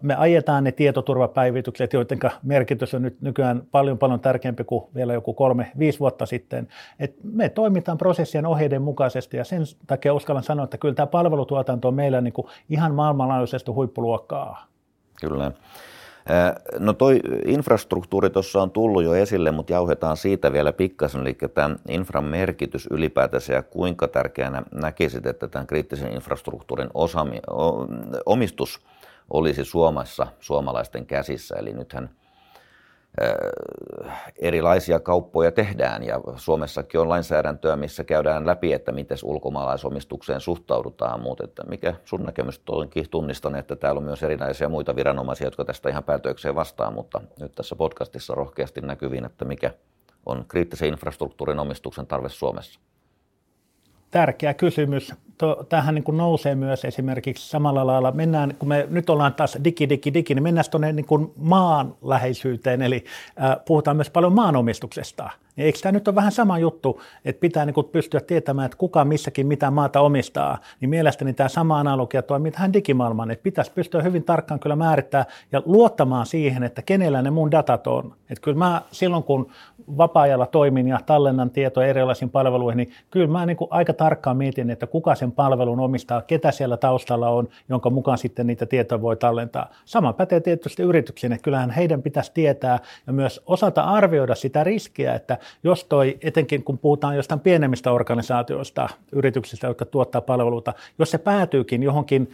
me 0.00 0.14
ajetaan 0.14 0.64
ne 0.64 0.72
tietoturvapäivitykset, 0.72 1.92
joiden 1.92 2.18
merkitys 2.42 2.94
on 2.94 3.02
nyt 3.02 3.20
nykyään 3.20 3.62
paljon 3.70 3.98
paljon 3.98 4.20
tärkeämpi 4.20 4.64
kuin 4.64 4.84
vielä 4.94 5.12
joku 5.12 5.34
kolme, 5.34 5.72
viisi 5.78 6.00
vuotta 6.00 6.26
sitten. 6.26 6.68
Et 6.98 7.16
me 7.22 7.48
toimitaan 7.48 7.98
prosessien 7.98 8.46
ohjeiden 8.46 8.82
mukaisesti 8.82 9.36
ja 9.36 9.44
sen 9.44 9.62
takia 9.86 10.14
uskallan 10.14 10.42
sanoa, 10.42 10.64
että 10.64 10.78
kyllä 10.78 10.94
tämä 10.94 11.06
palvelutuotanto 11.06 11.88
on 11.88 11.94
meillä 11.94 12.20
niin 12.20 12.32
kuin 12.32 12.46
ihan 12.68 12.94
maailmanlaajuisesti 12.94 13.70
huippuluokkaa. 13.70 14.49
Kyllä. 15.20 15.52
No 16.78 16.92
toi 16.92 17.20
infrastruktuuri 17.46 18.30
tuossa 18.30 18.62
on 18.62 18.70
tullut 18.70 19.02
jo 19.04 19.14
esille, 19.14 19.50
mutta 19.50 19.72
jauhetaan 19.72 20.16
siitä 20.16 20.52
vielä 20.52 20.72
pikkasen, 20.72 21.20
eli 21.20 21.36
tämän 21.54 21.76
infran 21.88 22.24
merkitys 22.24 22.88
ylipäätänsä 22.90 23.52
ja 23.52 23.62
kuinka 23.62 24.08
tärkeänä 24.08 24.62
näkisit, 24.74 25.26
että 25.26 25.48
tämän 25.48 25.66
kriittisen 25.66 26.12
infrastruktuurin 26.12 26.90
osami, 26.94 27.40
omistus 28.26 28.80
olisi 29.30 29.64
Suomessa 29.64 30.26
suomalaisten 30.40 31.06
käsissä, 31.06 31.56
eli 31.56 31.72
nythän 31.72 32.10
erilaisia 34.38 35.00
kauppoja 35.00 35.52
tehdään 35.52 36.02
ja 36.02 36.20
Suomessakin 36.36 37.00
on 37.00 37.08
lainsäädäntöä, 37.08 37.76
missä 37.76 38.04
käydään 38.04 38.46
läpi, 38.46 38.72
että 38.72 38.92
miten 38.92 39.18
ulkomaalaisomistukseen 39.24 40.40
suhtaudutaan, 40.40 41.20
mutta 41.20 41.44
että 41.44 41.64
mikä 41.64 41.94
sun 42.04 42.22
näkemys 42.22 42.60
onkin 42.68 43.10
tunnistan, 43.10 43.56
että 43.56 43.76
täällä 43.76 43.98
on 43.98 44.04
myös 44.04 44.22
erinäisiä 44.22 44.68
muita 44.68 44.96
viranomaisia, 44.96 45.46
jotka 45.46 45.64
tästä 45.64 45.88
ihan 45.88 46.04
päätökseen 46.04 46.54
vastaa, 46.54 46.90
mutta 46.90 47.20
nyt 47.40 47.52
tässä 47.52 47.76
podcastissa 47.76 48.34
rohkeasti 48.34 48.80
näkyviin, 48.80 49.24
että 49.24 49.44
mikä 49.44 49.70
on 50.26 50.44
kriittisen 50.48 50.88
infrastruktuurin 50.88 51.58
omistuksen 51.58 52.06
tarve 52.06 52.28
Suomessa. 52.28 52.80
Tärkeä 54.10 54.54
kysymys. 54.54 55.14
Tähän 55.68 55.94
niin 55.94 56.04
kuin 56.04 56.16
nousee 56.16 56.54
myös 56.54 56.84
esimerkiksi 56.84 57.48
samalla 57.48 57.86
lailla, 57.86 58.12
mennään, 58.12 58.54
kun 58.58 58.68
me 58.68 58.86
nyt 58.90 59.10
ollaan 59.10 59.34
taas 59.34 59.58
digi, 59.64 59.88
digi, 59.88 60.14
digi, 60.14 60.34
niin 60.34 60.42
mennään 60.42 60.64
tuonne 60.70 60.92
niin 60.92 61.06
kuin 61.06 61.32
maan 61.36 61.94
läheisyyteen, 62.02 62.82
eli 62.82 63.04
äh, 63.42 63.56
puhutaan 63.66 63.96
myös 63.96 64.10
paljon 64.10 64.32
maanomistuksesta. 64.32 65.30
Niin 65.56 65.66
eikö 65.66 65.78
tämä 65.82 65.92
nyt 65.92 66.08
ole 66.08 66.14
vähän 66.14 66.32
sama 66.32 66.58
juttu, 66.58 67.00
että 67.24 67.40
pitää 67.40 67.66
niin 67.66 67.74
kuin 67.74 67.86
pystyä 67.86 68.20
tietämään, 68.20 68.66
että 68.66 68.78
kuka 68.78 69.04
missäkin 69.04 69.46
mitä 69.46 69.70
maata 69.70 70.00
omistaa, 70.00 70.58
niin 70.80 70.90
mielestäni 70.90 71.32
tämä 71.32 71.48
sama 71.48 71.80
analogia 71.80 72.22
toimii 72.22 72.52
tähän 72.52 72.72
digimaailmaan, 72.72 73.30
että 73.30 73.42
pitäisi 73.42 73.72
pystyä 73.72 74.02
hyvin 74.02 74.24
tarkkaan 74.24 74.60
kyllä 74.60 74.76
määrittää 74.76 75.24
ja 75.52 75.62
luottamaan 75.64 76.26
siihen, 76.26 76.62
että 76.62 76.82
kenellä 76.82 77.22
ne 77.22 77.30
mun 77.30 77.50
datat 77.50 77.86
on. 77.86 78.14
Että 78.30 78.42
kyllä 78.42 78.58
mä 78.58 78.82
silloin, 78.90 79.22
kun 79.22 79.50
vapaa-ajalla 79.96 80.46
toimin 80.46 80.88
ja 80.88 81.00
tallennan 81.06 81.50
tietoja 81.50 81.88
erilaisiin 81.88 82.30
palveluihin, 82.30 82.76
niin 82.76 82.92
kyllä 83.10 83.28
mä 83.28 83.46
niin 83.46 83.56
kuin 83.56 83.68
aika 83.70 83.92
tarkkaan 83.92 84.36
mietin, 84.36 84.70
että 84.70 84.86
kuka 84.86 85.14
sen 85.30 85.36
palvelun 85.36 85.80
omistaa, 85.80 86.22
ketä 86.22 86.50
siellä 86.50 86.76
taustalla 86.76 87.28
on, 87.28 87.48
jonka 87.68 87.90
mukaan 87.90 88.18
sitten 88.18 88.46
niitä 88.46 88.66
tietoja 88.66 89.02
voi 89.02 89.16
tallentaa. 89.16 89.70
Sama 89.84 90.12
pätee 90.12 90.40
tietysti 90.40 90.82
yrityksiin, 90.82 91.32
että 91.32 91.42
kyllähän 91.44 91.70
heidän 91.70 92.02
pitäisi 92.02 92.32
tietää 92.34 92.78
ja 93.06 93.12
myös 93.12 93.42
osata 93.46 93.82
arvioida 93.82 94.34
sitä 94.34 94.64
riskiä, 94.64 95.14
että 95.14 95.38
jos 95.64 95.84
toi, 95.84 96.18
etenkin 96.22 96.64
kun 96.64 96.78
puhutaan 96.78 97.16
jostain 97.16 97.40
pienemmistä 97.40 97.92
organisaatioista, 97.92 98.88
yrityksistä, 99.12 99.66
jotka 99.66 99.84
tuottaa 99.84 100.20
palveluita, 100.20 100.74
jos 100.98 101.10
se 101.10 101.18
päätyykin 101.18 101.82
johonkin 101.82 102.30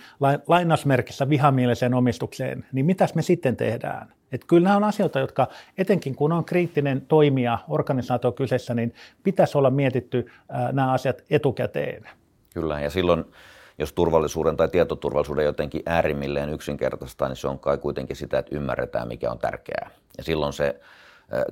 lainausmerkissä 0.47 1.29
vihamieliseen 1.29 1.95
omistukseen, 1.95 2.65
niin 2.73 2.87
mitäs 2.87 3.15
me 3.15 3.23
sitten 3.23 3.57
tehdään? 3.57 4.09
Et 4.33 4.45
kyllä 4.45 4.65
nämä 4.65 4.77
on 4.77 4.85
asioita, 4.85 5.21
jotka 5.21 5.47
etenkin 5.79 6.15
kun 6.15 6.33
on 6.33 6.45
kriittinen 6.45 7.01
toimija, 7.01 7.59
organisaatio 7.69 8.33
kyseessä, 8.33 8.75
niin 8.75 8.95
pitäisi 9.23 9.59
olla 9.59 9.71
mietitty 9.71 10.27
nämä 10.73 10.93
asiat 10.93 11.23
etukäteen. 11.31 12.09
Kyllä, 12.57 12.81
ja 12.81 12.91
silloin 12.91 13.25
jos 13.79 13.93
turvallisuuden 13.93 14.57
tai 14.57 14.69
tietoturvallisuuden 14.69 15.45
jotenkin 15.45 15.83
äärimmilleen 15.87 16.49
yksinkertaistaa, 16.49 17.29
niin 17.29 17.37
se 17.37 17.49
on 17.49 17.59
kai 17.59 17.79
kuitenkin 17.79 18.17
sitä, 18.17 18.39
että 18.39 18.57
ymmärretään, 18.57 19.09
mikä 19.09 19.31
on 19.31 19.39
tärkeää. 19.39 19.91
Ja 20.19 20.25
silloin 20.25 20.53
se 20.53 20.81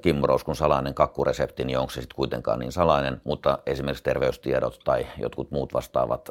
Kimmo 0.02 0.26
Rouskun 0.26 0.56
salainen 0.56 0.94
kakkuresepti, 0.94 1.64
niin 1.64 1.78
onko 1.78 1.90
se 1.90 2.00
sitten 2.00 2.16
kuitenkaan 2.16 2.58
niin 2.58 2.72
salainen, 2.72 3.20
mutta 3.24 3.58
esimerkiksi 3.66 4.04
terveystiedot 4.04 4.80
tai 4.84 5.06
jotkut 5.18 5.50
muut 5.50 5.74
vastaavat 5.74 6.30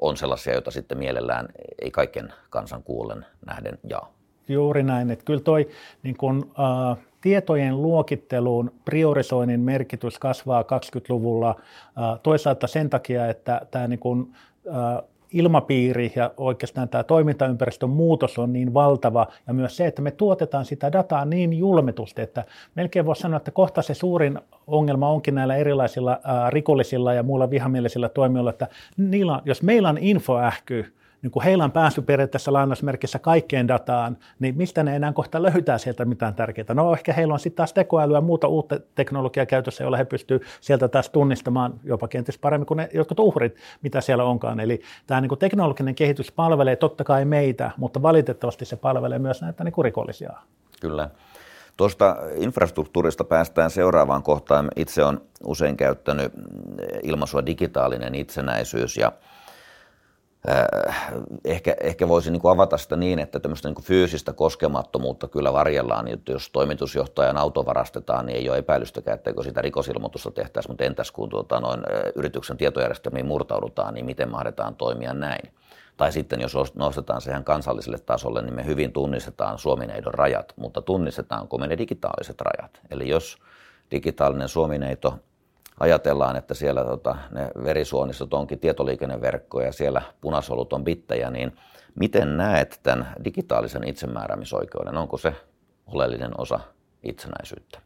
on 0.00 0.16
sellaisia, 0.16 0.52
joita 0.52 0.70
sitten 0.70 0.98
mielellään 0.98 1.48
ei 1.82 1.90
kaiken 1.90 2.32
kansan 2.50 2.82
kuulen 2.82 3.26
nähden 3.46 3.78
jaa. 3.88 4.12
Juuri 4.48 4.82
näin, 4.82 5.10
että 5.10 5.24
kyllä 5.24 5.40
toi 5.40 5.68
niin 6.02 6.16
kun, 6.16 6.52
äh, 6.90 7.04
tietojen 7.24 7.82
luokitteluun 7.82 8.72
priorisoinnin 8.84 9.60
merkitys 9.60 10.18
kasvaa 10.18 10.62
20-luvulla 10.62 11.48
äh, 11.48 12.20
toisaalta 12.22 12.66
sen 12.66 12.90
takia, 12.90 13.26
että 13.26 13.60
tämä 13.70 13.88
niin 13.88 13.98
kun, 13.98 14.32
äh, 14.68 15.04
ilmapiiri 15.32 16.12
ja 16.16 16.30
oikeastaan 16.36 16.88
tämä 16.88 17.02
toimintaympäristön 17.02 17.90
muutos 17.90 18.38
on 18.38 18.52
niin 18.52 18.74
valtava 18.74 19.26
ja 19.46 19.54
myös 19.54 19.76
se, 19.76 19.86
että 19.86 20.02
me 20.02 20.10
tuotetaan 20.10 20.64
sitä 20.64 20.92
dataa 20.92 21.24
niin 21.24 21.52
julmetusti, 21.52 22.22
että 22.22 22.44
melkein 22.74 23.06
voisi 23.06 23.22
sanoa, 23.22 23.36
että 23.36 23.50
kohta 23.50 23.82
se 23.82 23.94
suurin 23.94 24.38
ongelma 24.66 25.08
onkin 25.08 25.34
näillä 25.34 25.56
erilaisilla 25.56 26.20
ää, 26.24 26.50
rikollisilla 26.50 27.14
ja 27.14 27.22
muilla 27.22 27.50
vihamielisillä 27.50 28.08
toimijoilla, 28.08 28.50
että 28.50 28.68
niillä, 28.96 29.42
jos 29.44 29.62
meillä 29.62 29.88
on 29.88 29.98
infoähky, 29.98 30.94
niin 31.24 31.30
kun 31.30 31.42
heillä 31.42 31.64
on 31.64 31.72
pääsy 31.72 32.02
periaatteessa 32.02 32.52
lainausmerkissä 32.52 33.18
kaikkeen 33.18 33.68
dataan, 33.68 34.16
niin 34.38 34.56
mistä 34.56 34.82
ne 34.82 34.96
enää 34.96 35.12
kohta 35.12 35.42
löytää 35.42 35.78
sieltä 35.78 36.04
mitään 36.04 36.34
tärkeää? 36.34 36.74
No 36.74 36.92
ehkä 36.92 37.12
heillä 37.12 37.34
on 37.34 37.40
sitten 37.40 37.56
taas 37.56 37.72
tekoälyä 37.72 38.16
ja 38.16 38.20
muuta 38.20 38.48
uutta 38.48 38.80
teknologiaa 38.94 39.46
käytössä, 39.46 39.84
jolla 39.84 39.96
he 39.96 40.04
pystyvät 40.04 40.42
sieltä 40.60 40.88
taas 40.88 41.10
tunnistamaan 41.10 41.74
jopa 41.84 42.08
kenties 42.08 42.38
paremmin 42.38 42.66
kuin 42.66 42.76
ne 42.76 42.88
jotkut 42.94 43.20
uhrit, 43.20 43.56
mitä 43.82 44.00
siellä 44.00 44.24
onkaan. 44.24 44.60
Eli 44.60 44.82
tämä 45.06 45.20
niin 45.20 45.38
teknologinen 45.38 45.94
kehitys 45.94 46.32
palvelee 46.32 46.76
totta 46.76 47.04
kai 47.04 47.24
meitä, 47.24 47.70
mutta 47.76 48.02
valitettavasti 48.02 48.64
se 48.64 48.76
palvelee 48.76 49.18
myös 49.18 49.42
näitä 49.42 49.64
niin 49.64 49.74
rikollisia. 49.84 50.32
Kyllä. 50.80 51.10
Tuosta 51.76 52.16
infrastruktuurista 52.36 53.24
päästään 53.24 53.70
seuraavaan 53.70 54.22
kohtaan. 54.22 54.70
Itse 54.76 55.04
olen 55.04 55.20
usein 55.46 55.76
käyttänyt 55.76 56.32
ilmaisua 57.02 57.46
digitaalinen 57.46 58.14
itsenäisyys 58.14 58.96
ja 58.96 59.12
Äh, 60.50 61.12
ehkä, 61.44 61.76
ehkä 61.80 62.08
voisi 62.08 62.30
niin 62.30 62.40
kuin 62.40 62.52
avata 62.52 62.78
sitä 62.78 62.96
niin, 62.96 63.18
että 63.18 63.40
tämmöistä 63.40 63.68
niin 63.68 63.74
kuin 63.74 63.84
fyysistä 63.84 64.32
koskemattomuutta 64.32 65.28
kyllä 65.28 65.52
varjellaan. 65.52 66.08
Että 66.08 66.32
jos 66.32 66.50
toimitusjohtajan 66.50 67.36
auto 67.36 67.66
varastetaan, 67.66 68.26
niin 68.26 68.38
ei 68.38 68.48
ole 68.48 68.58
epäilystäkään, 68.58 69.14
etteikö 69.14 69.42
sitä 69.42 69.62
rikosilmoitusta 69.62 70.30
tehtäisi, 70.30 70.68
mutta 70.68 70.84
entäs 70.84 71.10
kun 71.10 71.28
tuota, 71.28 71.60
noin, 71.60 71.80
yrityksen 72.14 72.56
tietojärjestelmiin 72.56 73.26
murtaudutaan, 73.26 73.94
niin 73.94 74.06
miten 74.06 74.30
mahdetaan 74.30 74.74
toimia 74.74 75.14
näin? 75.14 75.50
Tai 75.96 76.12
sitten 76.12 76.40
jos 76.40 76.74
nostetaan 76.74 77.20
sehän 77.20 77.44
kansalliselle 77.44 77.98
tasolle, 77.98 78.42
niin 78.42 78.54
me 78.54 78.64
hyvin 78.64 78.92
tunnistetaan 78.92 79.58
Suomineidon 79.58 80.14
rajat, 80.14 80.52
mutta 80.56 80.82
tunnistetaanko 80.82 81.58
me 81.58 81.66
ne 81.66 81.78
digitaaliset 81.78 82.40
rajat? 82.40 82.80
Eli 82.90 83.08
jos 83.08 83.38
digitaalinen 83.90 84.48
Suomineito 84.48 85.18
ajatellaan, 85.80 86.36
että 86.36 86.54
siellä 86.54 86.84
tota, 86.84 87.16
ne 87.30 87.50
verisuonistot 87.64 88.34
onkin 88.34 88.58
tietoliikenneverkko 88.58 89.60
ja 89.60 89.72
siellä 89.72 90.02
punasolut 90.20 90.72
on 90.72 90.84
bittejä, 90.84 91.30
niin 91.30 91.52
miten 91.94 92.36
näet 92.36 92.80
tämän 92.82 93.06
digitaalisen 93.24 93.88
itsemääräämisoikeuden? 93.88 94.96
Onko 94.96 95.16
se 95.16 95.34
oleellinen 95.86 96.40
osa 96.40 96.60
itsenäisyyttä? 97.02 97.78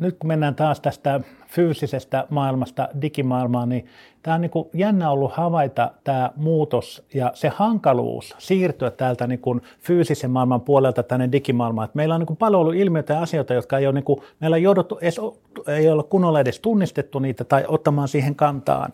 Nyt 0.00 0.16
kun 0.18 0.28
mennään 0.28 0.54
taas 0.54 0.80
tästä 0.80 1.20
fyysisestä 1.48 2.26
maailmasta 2.30 2.88
digimaailmaan, 3.02 3.68
niin 3.68 3.86
tämä 4.26 4.34
on 4.34 4.40
niin 4.40 4.50
kuin 4.50 4.68
jännä 4.72 5.10
ollut 5.10 5.32
havaita 5.32 5.90
tämä 6.04 6.30
muutos 6.36 7.06
ja 7.14 7.30
se 7.34 7.48
hankaluus 7.48 8.34
siirtyä 8.38 8.90
täältä 8.90 9.26
niin 9.26 9.38
kuin 9.38 9.62
fyysisen 9.80 10.30
maailman 10.30 10.60
puolelta 10.60 11.02
tänne 11.02 11.28
digimaailmaan. 11.32 11.84
Että 11.84 11.96
meillä 11.96 12.14
on 12.14 12.20
niin 12.20 12.26
kuin 12.26 12.36
paljon 12.36 12.60
ollut 12.60 12.74
ilmiöitä 12.74 13.14
ja 13.14 13.22
asioita, 13.22 13.54
jotka 13.54 13.78
ei 13.78 13.86
ole, 13.86 13.94
niin 13.94 14.04
kuin, 14.04 14.20
meillä 14.40 14.56
jouduttu 14.56 14.98
edes, 15.02 15.20
ei 15.66 15.90
ole 15.90 16.02
kunnolla 16.02 16.40
edes 16.40 16.60
tunnistettu 16.60 17.18
niitä 17.18 17.44
tai 17.44 17.64
ottamaan 17.68 18.08
siihen 18.08 18.34
kantaan. 18.34 18.92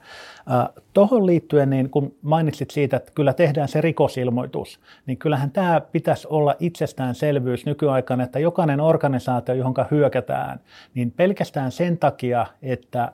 Tuohon 0.92 1.26
liittyen, 1.26 1.70
niin 1.70 1.90
kun 1.90 2.14
mainitsit 2.22 2.70
siitä, 2.70 2.96
että 2.96 3.12
kyllä 3.14 3.32
tehdään 3.32 3.68
se 3.68 3.80
rikosilmoitus, 3.80 4.80
niin 5.06 5.18
kyllähän 5.18 5.50
tämä 5.50 5.80
pitäisi 5.80 6.28
olla 6.30 6.54
itsestäänselvyys 6.60 7.66
nykyaikana, 7.66 8.24
että 8.24 8.38
jokainen 8.38 8.80
organisaatio, 8.80 9.54
johon 9.54 9.74
hyökätään, 9.90 10.60
niin 10.94 11.10
pelkästään 11.10 11.72
sen 11.72 11.98
takia, 11.98 12.46
että 12.62 13.12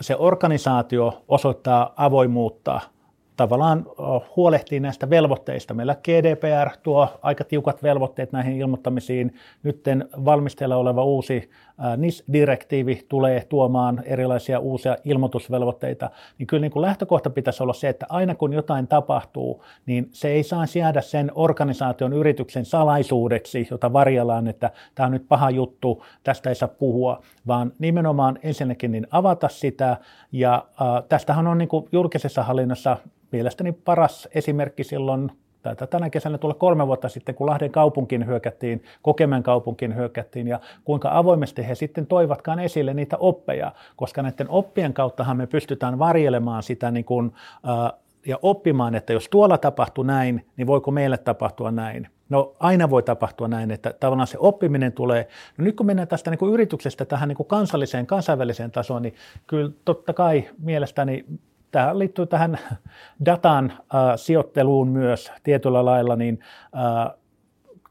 se 0.00 0.16
organisaatio 0.16 1.21
osoittaa 1.28 1.92
avoimuutta 1.96 2.80
tavallaan 3.36 3.86
huolehtii 4.36 4.80
näistä 4.80 5.10
velvoitteista. 5.10 5.74
Meillä 5.74 5.94
GDPR 5.94 6.70
tuo 6.82 7.08
aika 7.22 7.44
tiukat 7.44 7.82
velvoitteet 7.82 8.32
näihin 8.32 8.56
ilmoittamisiin. 8.56 9.34
Nyt 9.62 9.84
valmisteilla 10.24 10.76
oleva 10.76 11.04
uusi 11.04 11.50
NIS-direktiivi 11.96 13.06
tulee 13.08 13.46
tuomaan 13.48 14.02
erilaisia 14.04 14.58
uusia 14.58 14.96
ilmoitusvelvoitteita. 15.04 16.10
Niin 16.38 16.46
kyllä 16.46 16.60
niin 16.60 16.70
kuin 16.70 16.82
lähtökohta 16.82 17.30
pitäisi 17.30 17.62
olla 17.62 17.72
se, 17.72 17.88
että 17.88 18.06
aina 18.08 18.34
kun 18.34 18.52
jotain 18.52 18.88
tapahtuu, 18.88 19.64
niin 19.86 20.08
se 20.12 20.28
ei 20.28 20.42
saa 20.42 20.64
jäädä 20.78 21.00
sen 21.00 21.30
organisaation 21.34 22.12
yrityksen 22.12 22.64
salaisuudeksi, 22.64 23.68
jota 23.70 23.92
varjellaan, 23.92 24.48
että 24.48 24.70
tämä 24.94 25.06
on 25.06 25.12
nyt 25.12 25.28
paha 25.28 25.50
juttu, 25.50 26.04
tästä 26.24 26.48
ei 26.48 26.54
saa 26.54 26.68
puhua, 26.68 27.22
vaan 27.46 27.72
nimenomaan 27.78 28.38
ensinnäkin 28.42 28.92
niin 28.92 29.06
avata 29.10 29.48
sitä. 29.48 29.96
Ja 30.32 30.54
äh, 30.54 31.04
tästähän 31.08 31.46
on 31.46 31.58
niin 31.58 31.68
kuin 31.68 31.88
julkisessa 31.92 32.42
hallinnassa 32.42 32.96
mielestäni 33.32 33.72
paras 33.72 34.28
esimerkki 34.34 34.84
silloin 34.84 35.32
tai 35.62 35.76
tänä 35.90 36.10
kesänä 36.10 36.38
tulee 36.38 36.54
kolme 36.54 36.86
vuotta 36.86 37.08
sitten, 37.08 37.34
kun 37.34 37.46
Lahden 37.46 37.70
kaupunkiin 37.70 38.26
hyökättiin, 38.26 38.84
Kokemen 39.02 39.42
kaupunkiin 39.42 39.96
hyökättiin 39.96 40.48
ja 40.48 40.60
kuinka 40.84 41.08
avoimesti 41.12 41.68
he 41.68 41.74
sitten 41.74 42.06
toivatkaan 42.06 42.58
esille 42.58 42.94
niitä 42.94 43.16
oppeja, 43.16 43.72
koska 43.96 44.22
näiden 44.22 44.50
oppien 44.50 44.92
kauttahan 44.92 45.36
me 45.36 45.46
pystytään 45.46 45.98
varjelemaan 45.98 46.62
sitä 46.62 46.90
niin 46.90 47.04
kuin, 47.04 47.32
äh, 47.68 47.98
ja 48.26 48.38
oppimaan, 48.42 48.94
että 48.94 49.12
jos 49.12 49.28
tuolla 49.28 49.58
tapahtuu 49.58 50.04
näin, 50.04 50.46
niin 50.56 50.66
voiko 50.66 50.90
meille 50.90 51.18
tapahtua 51.18 51.70
näin. 51.70 52.08
No 52.28 52.54
aina 52.60 52.90
voi 52.90 53.02
tapahtua 53.02 53.48
näin, 53.48 53.70
että 53.70 53.94
tavallaan 54.00 54.26
se 54.26 54.38
oppiminen 54.40 54.92
tulee. 54.92 55.28
No 55.58 55.64
nyt 55.64 55.76
kun 55.76 55.86
mennään 55.86 56.08
tästä 56.08 56.30
niin 56.30 56.38
kuin 56.38 56.52
yrityksestä 56.52 57.04
tähän 57.04 57.28
niin 57.28 57.36
kuin 57.36 57.46
kansalliseen, 57.46 58.06
kansainväliseen 58.06 58.70
tasoon, 58.70 59.02
niin 59.02 59.14
kyllä 59.46 59.70
totta 59.84 60.12
kai 60.12 60.48
mielestäni 60.58 61.24
tämä 61.72 61.98
liittyy 61.98 62.26
tähän 62.26 62.58
datan 63.24 63.72
äh, 63.72 63.80
sijoitteluun 64.16 64.88
myös 64.88 65.32
tietyllä 65.42 65.84
lailla, 65.84 66.16
niin 66.16 66.40
äh, 66.76 67.14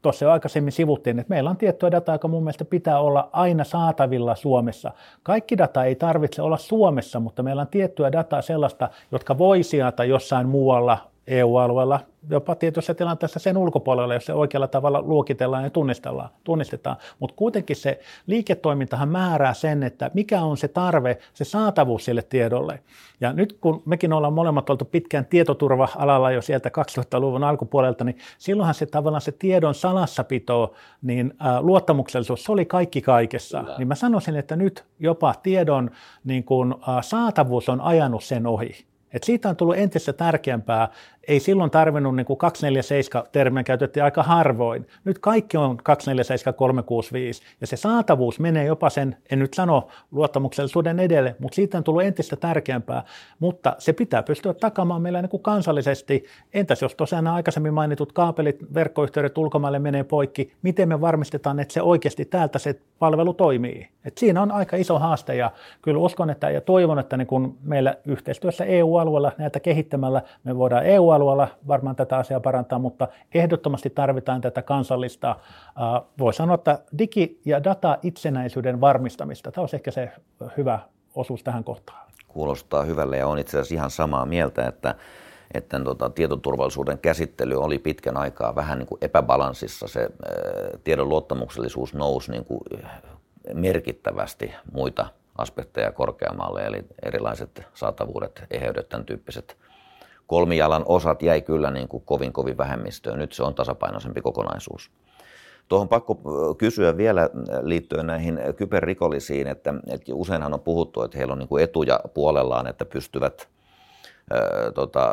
tuossa 0.02 0.24
jo 0.24 0.30
aikaisemmin 0.30 0.72
sivuttiin, 0.72 1.18
että 1.18 1.30
meillä 1.30 1.50
on 1.50 1.56
tiettyä 1.56 1.90
dataa, 1.90 2.14
joka 2.14 2.28
mun 2.28 2.42
mielestä 2.42 2.64
pitää 2.64 3.00
olla 3.00 3.28
aina 3.32 3.64
saatavilla 3.64 4.34
Suomessa. 4.34 4.92
Kaikki 5.22 5.58
data 5.58 5.84
ei 5.84 5.94
tarvitse 5.94 6.42
olla 6.42 6.56
Suomessa, 6.56 7.20
mutta 7.20 7.42
meillä 7.42 7.62
on 7.62 7.68
tiettyä 7.68 8.12
dataa 8.12 8.42
sellaista, 8.42 8.88
jotka 9.12 9.38
voi 9.38 9.62
sijata 9.62 10.04
jossain 10.04 10.48
muualla 10.48 11.11
EU-alueella, 11.26 12.00
jopa 12.30 12.54
tietyissä 12.54 12.94
tilanteissa 12.94 13.38
sen 13.38 13.56
ulkopuolella, 13.56 14.14
jos 14.14 14.26
se 14.26 14.32
oikealla 14.32 14.68
tavalla 14.68 15.02
luokitellaan 15.02 15.64
ja 15.64 15.70
tunnistellaan, 15.70 16.28
tunnistetaan. 16.44 16.96
Mutta 17.18 17.36
kuitenkin 17.36 17.76
se 17.76 18.00
liiketoimintahan 18.26 19.08
määrää 19.08 19.54
sen, 19.54 19.82
että 19.82 20.10
mikä 20.14 20.42
on 20.42 20.56
se 20.56 20.68
tarve, 20.68 21.18
se 21.34 21.44
saatavuus 21.44 22.04
sille 22.04 22.22
tiedolle. 22.22 22.80
Ja 23.20 23.32
nyt 23.32 23.52
kun 23.60 23.82
mekin 23.86 24.12
ollaan 24.12 24.32
molemmat 24.32 24.70
oltu 24.70 24.84
pitkään 24.84 25.26
tietoturva-alalla 25.26 26.30
jo 26.30 26.42
sieltä 26.42 26.68
2000-luvun 26.68 27.44
alkupuolelta, 27.44 28.04
niin 28.04 28.18
silloinhan 28.38 28.74
se 28.74 28.86
tavallaan 28.86 29.20
se 29.20 29.32
tiedon 29.32 29.74
salassapito, 29.74 30.74
niin 31.02 31.34
ä, 31.46 31.60
luottamuksellisuus, 31.60 32.44
se 32.44 32.52
oli 32.52 32.64
kaikki 32.64 33.02
kaikessa. 33.02 33.60
Kyllä. 33.60 33.78
Niin 33.78 33.88
mä 33.88 33.94
sanoisin, 33.94 34.36
että 34.36 34.56
nyt 34.56 34.84
jopa 34.98 35.34
tiedon 35.42 35.90
niin 36.24 36.44
kun, 36.44 36.80
ä, 36.98 37.02
saatavuus 37.02 37.68
on 37.68 37.80
ajanut 37.80 38.24
sen 38.24 38.46
ohi. 38.46 38.91
Et 39.12 39.24
siitä 39.24 39.48
on 39.48 39.56
tullut 39.56 39.76
entistä 39.76 40.12
tärkeämpää. 40.12 40.88
Ei 41.28 41.40
silloin 41.40 41.70
tarvinnut 41.70 42.16
niin 42.16 42.26
kuin 42.26 42.36
247 42.36 43.24
termiä 43.32 43.62
käytettiin 43.62 44.04
aika 44.04 44.22
harvoin. 44.22 44.86
Nyt 45.04 45.18
kaikki 45.18 45.56
on 45.56 45.76
247 45.76 46.54
365 46.54 47.42
ja 47.60 47.66
se 47.66 47.76
saatavuus 47.76 48.40
menee 48.40 48.64
jopa 48.64 48.90
sen, 48.90 49.16
en 49.30 49.38
nyt 49.38 49.54
sano 49.54 49.88
luottamuksellisuuden 50.10 51.00
edelle, 51.00 51.36
mutta 51.38 51.54
siitä 51.54 51.78
on 51.78 51.84
tullut 51.84 52.02
entistä 52.02 52.36
tärkeämpää. 52.36 53.02
Mutta 53.38 53.76
se 53.78 53.92
pitää 53.92 54.22
pystyä 54.22 54.54
takamaan 54.54 55.02
meillä 55.02 55.22
niin 55.22 55.30
kuin 55.30 55.42
kansallisesti. 55.42 56.24
Entäs 56.54 56.82
jos 56.82 56.94
tosiaan 56.94 57.24
nämä 57.24 57.36
aikaisemmin 57.36 57.74
mainitut 57.74 58.12
kaapelit, 58.12 58.74
verkkoyhteydet 58.74 59.38
ulkomaille 59.38 59.78
menee 59.78 60.04
poikki, 60.04 60.52
miten 60.62 60.88
me 60.88 61.00
varmistetaan, 61.00 61.60
että 61.60 61.74
se 61.74 61.82
oikeasti 61.82 62.24
täältä 62.24 62.58
se 62.58 62.80
palvelu 62.98 63.34
toimii? 63.34 63.88
Et 64.04 64.18
siinä 64.18 64.42
on 64.42 64.52
aika 64.52 64.76
iso 64.76 64.98
haaste 64.98 65.34
ja 65.34 65.50
kyllä 65.82 65.98
uskon 65.98 66.30
että, 66.30 66.50
ja 66.50 66.60
toivon, 66.60 66.98
että 66.98 67.16
niin 67.16 67.26
kun 67.26 67.56
meillä 67.62 67.94
yhteistyössä 68.06 68.64
EU 68.64 68.92
EU-alueella 68.92 69.32
näitä 69.38 69.60
kehittämällä. 69.60 70.22
Me 70.44 70.56
voidaan 70.56 70.86
EU-alueella 71.12 71.48
varmaan 71.68 71.96
tätä 71.96 72.16
asiaa 72.16 72.40
parantaa, 72.40 72.78
mutta 72.78 73.08
ehdottomasti 73.34 73.90
tarvitaan 73.90 74.40
tätä 74.40 74.62
kansallista, 74.62 75.36
voi 76.18 76.34
sanoa, 76.34 76.54
että 76.54 76.78
digi- 76.98 77.40
ja 77.44 77.64
data-itsenäisyyden 77.64 78.80
varmistamista. 78.80 79.52
Tämä 79.52 79.62
olisi 79.62 79.76
ehkä 79.76 79.90
se 79.90 80.12
hyvä 80.56 80.78
osuus 81.14 81.42
tähän 81.42 81.64
kohtaan. 81.64 82.06
Kuulostaa 82.28 82.82
hyvälle 82.82 83.16
ja 83.16 83.26
on 83.26 83.38
itse 83.38 83.56
asiassa 83.56 83.74
ihan 83.74 83.90
samaa 83.90 84.26
mieltä, 84.26 84.66
että 84.66 84.94
että 85.54 85.80
tota, 85.80 86.10
tietoturvallisuuden 86.10 86.98
käsittely 86.98 87.54
oli 87.54 87.78
pitkän 87.78 88.16
aikaa 88.16 88.54
vähän 88.54 88.78
niin 88.78 88.86
kuin 88.86 88.98
epäbalanssissa. 89.02 89.88
Se 89.88 90.00
ää, 90.00 90.38
tiedon 90.84 91.08
luottamuksellisuus 91.08 91.94
nousi 91.94 92.30
niin 92.30 92.44
kuin 92.44 92.60
merkittävästi 93.54 94.54
muita 94.72 95.06
aspekteja 95.38 95.92
korkeammalle, 95.92 96.62
eli 96.62 96.84
erilaiset 97.02 97.62
saatavuudet, 97.74 98.44
eheydet, 98.50 98.88
tämän 98.88 99.06
tyyppiset 99.06 99.56
kolmijalan 100.26 100.82
osat 100.86 101.22
jäi 101.22 101.42
kyllä 101.42 101.70
niin 101.70 101.88
kuin 101.88 102.02
kovin 102.06 102.32
kovin 102.32 102.58
vähemmistöön. 102.58 103.18
Nyt 103.18 103.32
se 103.32 103.42
on 103.42 103.54
tasapainoisempi 103.54 104.20
kokonaisuus. 104.20 104.90
Tuohon 105.68 105.88
pakko 105.88 106.20
kysyä 106.58 106.96
vielä 106.96 107.30
liittyen 107.62 108.06
näihin 108.06 108.40
kyberrikollisiin, 108.56 109.46
että, 109.46 109.74
että 109.90 110.14
useinhan 110.14 110.54
on 110.54 110.60
puhuttu, 110.60 111.02
että 111.02 111.18
heillä 111.18 111.32
on 111.32 111.38
niin 111.38 111.48
kuin 111.48 111.64
etuja 111.64 112.00
puolellaan, 112.14 112.66
että 112.66 112.84
pystyvät 112.84 113.48
ää, 114.30 114.72
tota, 114.74 115.10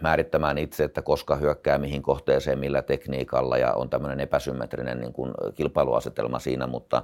määrittämään 0.00 0.58
itse, 0.58 0.84
että 0.84 1.02
koska 1.02 1.36
hyökkää 1.36 1.78
mihin 1.78 2.02
kohteeseen, 2.02 2.58
millä 2.58 2.82
tekniikalla 2.82 3.58
ja 3.58 3.72
on 3.72 3.90
tämmöinen 3.90 4.20
epäsymmetrinen 4.20 5.00
niin 5.00 5.12
kuin 5.12 5.30
kilpailuasetelma 5.54 6.38
siinä, 6.38 6.66
mutta 6.66 7.02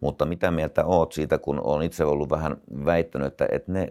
mutta 0.00 0.24
mitä 0.24 0.50
mieltä 0.50 0.84
oot 0.84 1.12
siitä, 1.12 1.38
kun 1.38 1.60
olen 1.64 1.86
itse 1.86 2.04
ollut 2.04 2.30
vähän 2.30 2.56
väittänyt, 2.84 3.26
että, 3.26 3.48
että 3.52 3.72
ne 3.72 3.88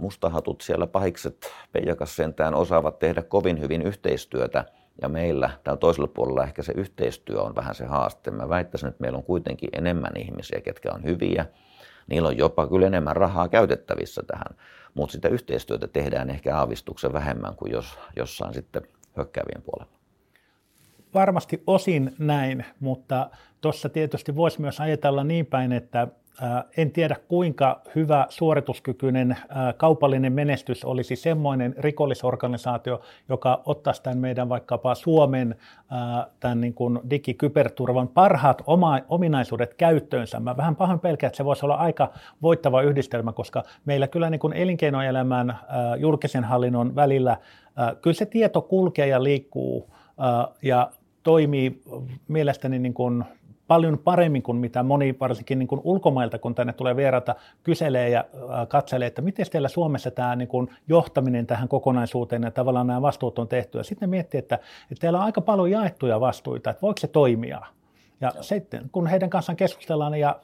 mustahatut 0.00 0.60
siellä 0.60 0.86
pahikset 0.86 1.50
Peijakas 1.72 2.16
sentään 2.16 2.54
osaavat 2.54 2.98
tehdä 2.98 3.22
kovin 3.22 3.60
hyvin 3.60 3.82
yhteistyötä, 3.82 4.64
ja 5.02 5.08
meillä 5.08 5.50
täällä 5.64 5.78
toisella 5.78 6.06
puolella 6.06 6.44
ehkä 6.44 6.62
se 6.62 6.72
yhteistyö 6.76 7.40
on 7.42 7.54
vähän 7.54 7.74
se 7.74 7.84
haaste. 7.84 8.30
Mä 8.30 8.48
väittäisin, 8.48 8.88
että 8.88 9.00
meillä 9.00 9.16
on 9.16 9.24
kuitenkin 9.24 9.68
enemmän 9.72 10.12
ihmisiä, 10.16 10.60
ketkä 10.60 10.92
on 10.94 11.04
hyviä. 11.04 11.46
Niillä 12.06 12.28
on 12.28 12.38
jopa 12.38 12.66
kyllä 12.66 12.86
enemmän 12.86 13.16
rahaa 13.16 13.48
käytettävissä 13.48 14.22
tähän, 14.26 14.56
mutta 14.94 15.12
sitä 15.12 15.28
yhteistyötä 15.28 15.88
tehdään 15.88 16.30
ehkä 16.30 16.56
aavistuksen 16.56 17.12
vähemmän 17.12 17.56
kuin 17.56 17.72
jos, 17.72 17.98
jossain 18.16 18.54
sitten 18.54 18.82
hyökkäävien 19.16 19.62
puolella. 19.62 19.92
Varmasti 21.14 21.62
osin 21.66 22.14
näin, 22.18 22.64
mutta 22.80 23.30
tuossa 23.60 23.88
tietysti 23.88 24.36
voisi 24.36 24.60
myös 24.60 24.80
ajatella 24.80 25.24
niin 25.24 25.46
päin, 25.46 25.72
että 25.72 26.08
en 26.76 26.90
tiedä 26.90 27.16
kuinka 27.28 27.80
hyvä 27.94 28.26
suorituskykyinen 28.28 29.36
kaupallinen 29.76 30.32
menestys 30.32 30.84
olisi 30.84 31.16
semmoinen 31.16 31.74
rikollisorganisaatio, 31.78 33.00
joka 33.28 33.62
ottaisi 33.66 34.02
tämän 34.02 34.18
meidän 34.18 34.48
vaikkapa 34.48 34.94
Suomen 34.94 35.54
tämän 36.40 36.60
niin 36.60 36.74
kuin 36.74 37.00
digikyberturvan 37.10 38.08
parhaat 38.08 38.62
oma, 38.66 39.00
ominaisuudet 39.08 39.74
käyttöönsä. 39.74 40.40
Mä 40.40 40.56
vähän 40.56 40.76
pahoin 40.76 41.00
pelkään, 41.00 41.28
että 41.28 41.36
se 41.36 41.44
voisi 41.44 41.66
olla 41.66 41.74
aika 41.74 42.12
voittava 42.42 42.82
yhdistelmä, 42.82 43.32
koska 43.32 43.62
meillä 43.84 44.08
kyllä 44.08 44.30
niin 44.30 44.40
kuin 44.40 44.52
elinkeinoelämän 44.52 45.58
julkisen 45.98 46.44
hallinnon 46.44 46.94
välillä 46.94 47.36
kyllä 48.02 48.14
se 48.14 48.26
tieto 48.26 48.62
kulkee 48.62 49.06
ja 49.06 49.22
liikkuu 49.22 49.90
ja 50.62 50.90
toimii 51.22 51.82
mielestäni 52.28 52.78
niin 52.78 52.94
kuin 52.94 53.24
paljon 53.72 53.98
paremmin 53.98 54.42
kuin 54.42 54.56
mitä 54.56 54.82
moni 54.82 55.16
varsinkin 55.20 55.58
niin 55.58 55.66
kuin 55.66 55.80
ulkomailta, 55.84 56.38
kun 56.38 56.54
tänne 56.54 56.72
tulee 56.72 56.96
vierata, 56.96 57.34
kyselee 57.62 58.08
ja 58.08 58.24
katselee, 58.68 59.06
että 59.06 59.22
miten 59.22 59.46
teillä 59.50 59.68
Suomessa 59.68 60.10
tämä 60.10 60.36
niin 60.36 60.48
kuin 60.48 60.70
johtaminen 60.88 61.46
tähän 61.46 61.68
kokonaisuuteen 61.68 62.42
ja 62.42 62.50
tavallaan 62.50 62.86
nämä 62.86 63.02
vastuut 63.02 63.38
on 63.38 63.48
tehty. 63.48 63.78
Ja 63.78 63.84
sitten 63.84 64.10
miettii, 64.10 64.38
että, 64.38 64.54
että 64.90 65.00
teillä 65.00 65.18
on 65.18 65.24
aika 65.24 65.40
paljon 65.40 65.70
jaettuja 65.70 66.20
vastuita, 66.20 66.70
että 66.70 66.82
voiko 66.82 66.98
se 66.98 67.08
toimia. 67.08 67.60
Ja 68.20 68.32
Joo. 68.34 68.42
sitten 68.42 68.90
kun 68.92 69.06
heidän 69.06 69.30
kanssaan 69.30 69.56
keskustellaan 69.56 70.14
ja 70.14 70.36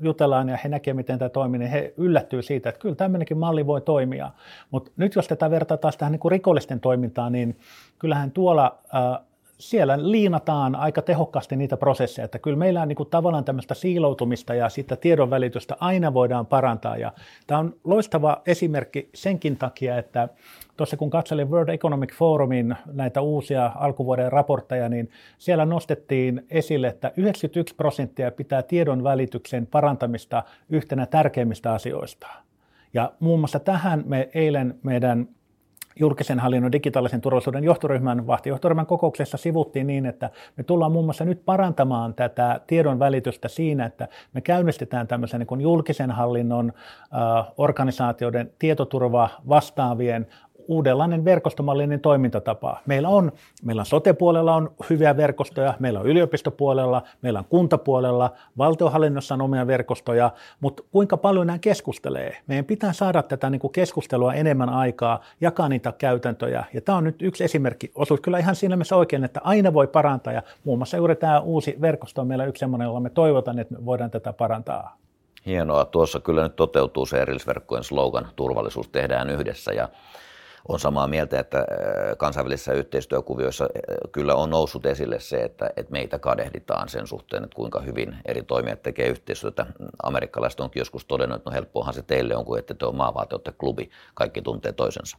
jutellaan 0.00 0.48
ja 0.48 0.58
he 0.64 0.68
näkevät, 0.68 0.96
miten 0.96 1.18
tämä 1.18 1.28
toimii, 1.28 1.58
niin 1.58 1.70
he 1.70 1.94
yllättyy 1.96 2.42
siitä, 2.42 2.68
että 2.68 2.80
kyllä 2.80 2.94
tämmöinenkin 2.94 3.38
malli 3.38 3.66
voi 3.66 3.80
toimia. 3.80 4.30
Mutta 4.70 4.90
nyt 4.96 5.14
jos 5.14 5.28
tätä 5.28 5.50
vertaa 5.50 5.76
taas 5.76 5.96
tähän 5.96 6.12
niin 6.12 6.20
kuin 6.20 6.32
rikollisten 6.32 6.80
toimintaan, 6.80 7.32
niin 7.32 7.56
kyllähän 7.98 8.30
tuolla 8.30 8.78
äh, 8.94 9.26
siellä 9.60 10.10
liinataan 10.10 10.74
aika 10.74 11.02
tehokkaasti 11.02 11.56
niitä 11.56 11.76
prosesseja, 11.76 12.24
että 12.24 12.38
kyllä 12.38 12.56
meillä 12.56 12.82
on 12.82 12.88
niin 12.88 12.96
kuin 12.96 13.08
tavallaan 13.10 13.44
tämmöistä 13.44 13.74
siiloutumista 13.74 14.54
ja 14.54 14.68
sitä 14.68 14.96
tiedonvälitystä 14.96 15.76
aina 15.80 16.14
voidaan 16.14 16.46
parantaa 16.46 16.96
ja 16.96 17.12
tämä 17.46 17.60
on 17.60 17.76
loistava 17.84 18.42
esimerkki 18.46 19.08
senkin 19.14 19.56
takia, 19.56 19.98
että 19.98 20.28
tuossa 20.76 20.96
kun 20.96 21.10
katselin 21.10 21.50
World 21.50 21.68
Economic 21.68 22.14
Forumin 22.14 22.76
näitä 22.92 23.20
uusia 23.20 23.72
alkuvuoden 23.74 24.32
raportteja, 24.32 24.88
niin 24.88 25.10
siellä 25.38 25.64
nostettiin 25.64 26.46
esille, 26.50 26.88
että 26.88 27.12
91 27.16 27.74
prosenttia 27.74 28.30
pitää 28.30 28.62
tiedon 28.62 29.04
välityksen 29.04 29.66
parantamista 29.66 30.42
yhtenä 30.68 31.06
tärkeimmistä 31.06 31.72
asioista. 31.72 32.26
Ja 32.94 33.12
muun 33.20 33.40
muassa 33.40 33.58
tähän 33.58 34.02
me 34.06 34.28
eilen 34.34 34.78
meidän 34.82 35.28
julkisen 35.98 36.38
hallinnon 36.38 36.72
digitaalisen 36.72 37.20
turvallisuuden 37.20 37.64
johtoryhmän 37.64 38.26
vahtijohtoryhmän 38.26 38.86
kokouksessa 38.86 39.36
sivuttiin 39.36 39.86
niin, 39.86 40.06
että 40.06 40.30
me 40.56 40.64
tullaan 40.64 40.92
muun 40.92 41.04
muassa 41.04 41.24
nyt 41.24 41.44
parantamaan 41.44 42.14
tätä 42.14 42.60
tiedon 42.66 42.98
välitystä 42.98 43.48
siinä, 43.48 43.84
että 43.86 44.08
me 44.32 44.40
käynnistetään 44.40 45.06
tämmöisen 45.06 45.46
niin 45.48 45.60
julkisen 45.60 46.10
hallinnon 46.10 46.72
äh, 47.02 47.52
organisaatioiden 47.56 48.50
tietoturva 48.58 49.28
vastaavien 49.48 50.26
uudenlainen 50.70 51.24
verkostomallinen 51.24 52.00
toimintatapa. 52.00 52.80
Meillä 52.86 53.08
on, 53.08 53.32
meillä 53.64 53.80
on 53.80 53.86
sote-puolella 53.86 54.54
on 54.54 54.70
hyviä 54.90 55.16
verkostoja, 55.16 55.74
meillä 55.78 56.00
on 56.00 56.06
yliopistopuolella, 56.06 57.02
meillä 57.22 57.38
on 57.38 57.44
kuntapuolella, 57.44 58.32
valtiohallinnossa 58.58 59.34
on 59.34 59.40
omia 59.40 59.66
verkostoja, 59.66 60.30
mutta 60.60 60.82
kuinka 60.92 61.16
paljon 61.16 61.46
nämä 61.46 61.58
keskustelee? 61.58 62.36
Meidän 62.46 62.64
pitää 62.64 62.92
saada 62.92 63.22
tätä 63.22 63.50
niin 63.50 63.60
kuin 63.60 63.72
keskustelua 63.72 64.34
enemmän 64.34 64.68
aikaa, 64.68 65.20
jakaa 65.40 65.68
niitä 65.68 65.92
käytäntöjä. 65.92 66.64
Ja 66.74 66.80
tämä 66.80 66.98
on 66.98 67.04
nyt 67.04 67.22
yksi 67.22 67.44
esimerkki, 67.44 67.90
osuus 67.94 68.20
kyllä 68.20 68.38
ihan 68.38 68.56
siinä 68.56 68.76
mielessä 68.76 68.96
oikein, 68.96 69.24
että 69.24 69.40
aina 69.44 69.74
voi 69.74 69.86
parantaa. 69.86 70.32
Ja 70.32 70.42
muun 70.64 70.78
muassa 70.78 70.96
juuri 70.96 71.16
tämä 71.16 71.40
uusi 71.40 71.76
verkosto 71.80 72.20
on 72.20 72.26
meillä 72.26 72.44
yksi 72.44 72.60
sellainen, 72.60 72.86
jolla 72.86 73.00
me 73.00 73.10
toivotan, 73.10 73.58
että 73.58 73.74
me 73.74 73.84
voidaan 73.84 74.10
tätä 74.10 74.32
parantaa. 74.32 74.96
Hienoa. 75.46 75.84
Tuossa 75.84 76.20
kyllä 76.20 76.42
nyt 76.42 76.56
toteutuu 76.56 77.06
se 77.06 77.22
erillisverkkojen 77.22 77.84
slogan, 77.84 78.28
turvallisuus 78.36 78.88
tehdään 78.88 79.30
yhdessä. 79.30 79.72
Ja 79.72 79.88
on 80.68 80.80
samaa 80.80 81.06
mieltä, 81.06 81.40
että 81.40 81.64
kansainvälisissä 82.18 82.72
yhteistyökuvioissa 82.72 83.68
kyllä 84.12 84.34
on 84.34 84.50
noussut 84.50 84.86
esille 84.86 85.20
se, 85.20 85.36
että, 85.36 85.70
että 85.76 85.92
meitä 85.92 86.18
kadehditaan 86.18 86.88
sen 86.88 87.06
suhteen, 87.06 87.44
että 87.44 87.56
kuinka 87.56 87.80
hyvin 87.80 88.16
eri 88.24 88.42
toimijat 88.42 88.82
tekee 88.82 89.08
yhteistyötä. 89.08 89.66
Amerikkalaiset 90.02 90.60
onkin 90.60 90.80
joskus 90.80 91.04
todennut, 91.04 91.36
että 91.36 91.50
no 91.50 91.54
helppoahan 91.54 91.94
se 91.94 92.02
teille 92.02 92.36
on, 92.36 92.44
kun 92.44 92.58
ette 92.58 92.74
te 92.74 92.86
ole 92.86 92.94
maa, 92.94 93.14
vaan 93.14 93.28
te 93.28 93.34
olette 93.34 93.52
klubi, 93.52 93.90
kaikki 94.14 94.42
tuntee 94.42 94.72
toisensa. 94.72 95.18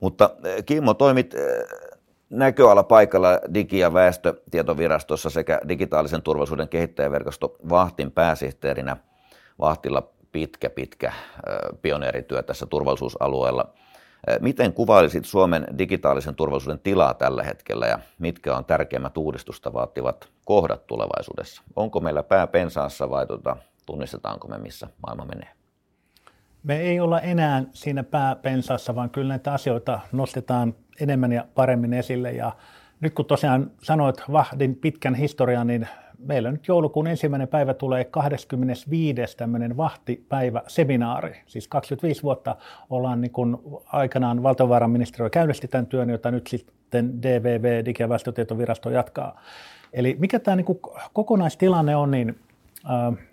Mutta 0.00 0.30
Kimmo, 0.66 0.94
toimit 0.94 1.34
näköala 2.30 2.82
paikalla 2.82 3.28
Digi- 3.54 3.78
ja 3.78 3.92
väestötietovirastossa 3.92 5.30
sekä 5.30 5.60
digitaalisen 5.68 6.22
turvallisuuden 6.22 6.68
kehittäjäverkosto 6.68 7.56
Vahtin 7.68 8.12
pääsihteerinä. 8.12 8.96
Vahtilla 9.60 10.12
pitkä, 10.32 10.70
pitkä 10.70 11.12
pioneerityö 11.82 12.42
tässä 12.42 12.66
turvallisuusalueella. 12.66 13.74
Miten 14.40 14.72
kuvailisit 14.72 15.24
Suomen 15.24 15.66
digitaalisen 15.78 16.34
turvallisuuden 16.34 16.78
tilaa 16.78 17.14
tällä 17.14 17.42
hetkellä 17.42 17.86
ja 17.86 17.98
mitkä 18.18 18.56
on 18.56 18.64
tärkeimmät 18.64 19.16
uudistusta 19.16 19.72
vaativat 19.72 20.28
kohdat 20.44 20.86
tulevaisuudessa? 20.86 21.62
Onko 21.76 22.00
meillä 22.00 22.22
pää 22.22 22.46
pensaassa 22.46 23.10
vai 23.10 23.26
tuota, 23.26 23.56
tunnistetaanko 23.86 24.48
me, 24.48 24.58
missä 24.58 24.88
maailma 25.06 25.24
menee? 25.24 25.48
Me 26.62 26.80
ei 26.80 27.00
olla 27.00 27.20
enää 27.20 27.64
siinä 27.72 28.02
pääpensaassa, 28.02 28.94
vaan 28.94 29.10
kyllä 29.10 29.28
näitä 29.28 29.52
asioita 29.52 30.00
nostetaan 30.12 30.74
enemmän 31.00 31.32
ja 31.32 31.44
paremmin 31.54 31.92
esille. 31.92 32.32
Ja 32.32 32.52
nyt 33.00 33.14
kun 33.14 33.24
tosiaan 33.24 33.70
sanoit 33.82 34.22
Vahdin 34.32 34.76
pitkän 34.76 35.14
historian, 35.14 35.66
niin 35.66 35.88
meillä 36.22 36.52
nyt 36.52 36.68
joulukuun 36.68 37.06
ensimmäinen 37.06 37.48
päivä 37.48 37.74
tulee 37.74 38.04
25. 38.04 39.36
tämmöinen 39.36 39.76
vahtipäivä 39.76 40.62
seminaari. 40.66 41.42
Siis 41.46 41.68
25 41.68 42.22
vuotta 42.22 42.56
ollaan 42.90 43.20
niin 43.20 43.30
kuin 43.30 43.56
aikanaan 43.86 44.42
valtiovarainministeriö 44.42 45.30
käynnisti 45.30 45.68
tämän 45.68 45.86
työn, 45.86 46.10
jota 46.10 46.30
nyt 46.30 46.46
sitten 46.46 47.22
DVV, 47.22 47.84
Digi- 47.84 48.02
ja 48.02 48.08
väestötietovirasto 48.08 48.90
jatkaa. 48.90 49.40
Eli 49.92 50.16
mikä 50.18 50.38
tämä 50.38 50.56
niin 50.56 50.64
kuin 50.64 50.78
kokonaistilanne 51.12 51.96
on, 51.96 52.10
niin 52.10 52.38
äh, 52.90 53.26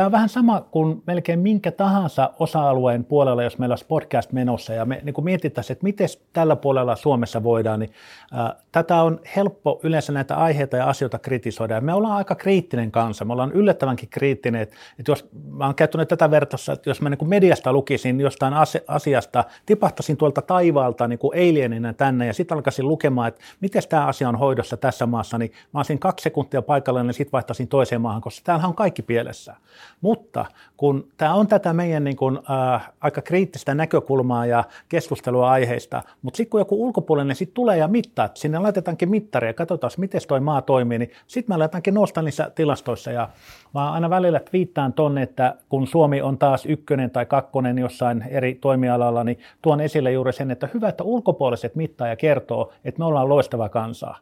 Tämä 0.00 0.06
on 0.06 0.12
vähän 0.12 0.28
sama 0.28 0.60
kuin 0.60 1.02
melkein 1.06 1.38
minkä 1.38 1.72
tahansa 1.72 2.30
osa-alueen 2.38 3.04
puolella, 3.04 3.42
jos 3.42 3.58
meillä 3.58 3.72
olisi 3.72 3.84
podcast 3.88 4.32
menossa 4.32 4.72
ja 4.72 4.84
me 4.84 5.00
niin 5.02 5.14
kuin 5.14 5.24
mietittäisiin, 5.24 5.74
että 5.74 5.84
miten 5.84 6.08
tällä 6.32 6.56
puolella 6.56 6.96
Suomessa 6.96 7.42
voidaan, 7.42 7.80
niin 7.80 7.92
ää, 8.32 8.54
tätä 8.72 9.02
on 9.02 9.20
helppo 9.36 9.80
yleensä 9.82 10.12
näitä 10.12 10.36
aiheita 10.36 10.76
ja 10.76 10.86
asioita 10.86 11.18
kritisoida. 11.18 11.74
Ja 11.74 11.80
me 11.80 11.94
ollaan 11.94 12.16
aika 12.16 12.34
kriittinen 12.34 12.90
kansa, 12.90 13.24
me 13.24 13.32
ollaan 13.32 13.52
yllättävänkin 13.52 14.08
kriittinen, 14.08 14.62
että, 14.62 14.76
että 14.98 15.12
jos 15.12 15.28
mä 15.50 15.64
oon 15.64 15.74
käyttänyt 15.74 16.08
tätä 16.08 16.30
vertossa, 16.30 16.72
että 16.72 16.90
jos 16.90 17.00
mä 17.00 17.10
niin 17.10 17.18
kuin 17.18 17.28
mediasta 17.28 17.72
lukisin 17.72 18.20
jostain 18.20 18.54
asiasta, 18.88 19.44
tipahtaisin 19.66 20.16
tuolta 20.16 20.42
taivaalta 20.42 21.08
niin 21.08 21.18
kuin 21.18 21.38
alieninä 21.38 21.92
tänne 21.92 22.26
ja 22.26 22.32
sitten 22.32 22.56
alkaisin 22.56 22.88
lukemaan, 22.88 23.28
että 23.28 23.40
miten 23.60 23.82
tämä 23.88 24.06
asia 24.06 24.28
on 24.28 24.36
hoidossa 24.36 24.76
tässä 24.76 25.06
maassa, 25.06 25.38
niin 25.38 25.52
mä 25.74 25.78
olisin 25.78 25.98
kaksi 25.98 26.22
sekuntia 26.22 26.62
paikalla 26.62 27.00
ja 27.00 27.12
sitten 27.12 27.32
vaihtaisin 27.32 27.68
toiseen 27.68 28.00
maahan, 28.00 28.20
koska 28.20 28.44
täällähän 28.44 28.68
on 28.68 28.76
kaikki 28.76 29.02
pielessä. 29.02 29.56
Mutta 30.00 30.44
kun 30.76 31.08
tämä 31.16 31.34
on 31.34 31.46
tätä 31.46 31.72
meidän 31.72 32.04
niin 32.04 32.16
kuin, 32.16 32.38
äh, 32.50 32.90
aika 33.00 33.22
kriittistä 33.22 33.74
näkökulmaa 33.74 34.46
ja 34.46 34.64
keskustelua 34.88 35.50
aiheista, 35.50 36.02
mutta 36.22 36.36
sitten 36.36 36.50
kun 36.50 36.60
joku 36.60 36.86
ulkopuolinen 36.86 37.36
sit 37.36 37.54
tulee 37.54 37.78
ja 37.78 37.88
mittaa, 37.88 38.24
että 38.24 38.40
sinne 38.40 38.58
laitetaankin 38.58 39.10
mittari 39.10 39.46
ja 39.46 39.54
katsotaan, 39.54 39.90
miten 39.96 40.20
toi 40.28 40.40
maa 40.40 40.62
toimii, 40.62 40.98
niin 40.98 41.10
sitten 41.26 41.54
me 41.54 41.58
laitetaankin 41.58 41.94
nousta 41.94 42.22
niissä 42.22 42.50
tilastoissa. 42.54 43.10
Ja 43.10 43.28
mä 43.74 43.92
aina 43.92 44.10
välillä 44.10 44.40
viittaan 44.52 44.92
tonne, 44.92 45.22
että 45.22 45.54
kun 45.68 45.86
Suomi 45.86 46.22
on 46.22 46.38
taas 46.38 46.66
ykkönen 46.66 47.10
tai 47.10 47.26
kakkonen 47.26 47.78
jossain 47.78 48.24
eri 48.28 48.54
toimialalla, 48.54 49.24
niin 49.24 49.38
tuon 49.62 49.80
esille 49.80 50.12
juuri 50.12 50.32
sen, 50.32 50.50
että 50.50 50.68
hyvä, 50.74 50.88
että 50.88 51.04
ulkopuoliset 51.04 51.74
mittaa 51.74 52.08
ja 52.08 52.16
kertoo, 52.16 52.72
että 52.84 52.98
me 52.98 53.04
ollaan 53.04 53.28
loistava 53.28 53.68
kansaa. 53.68 54.18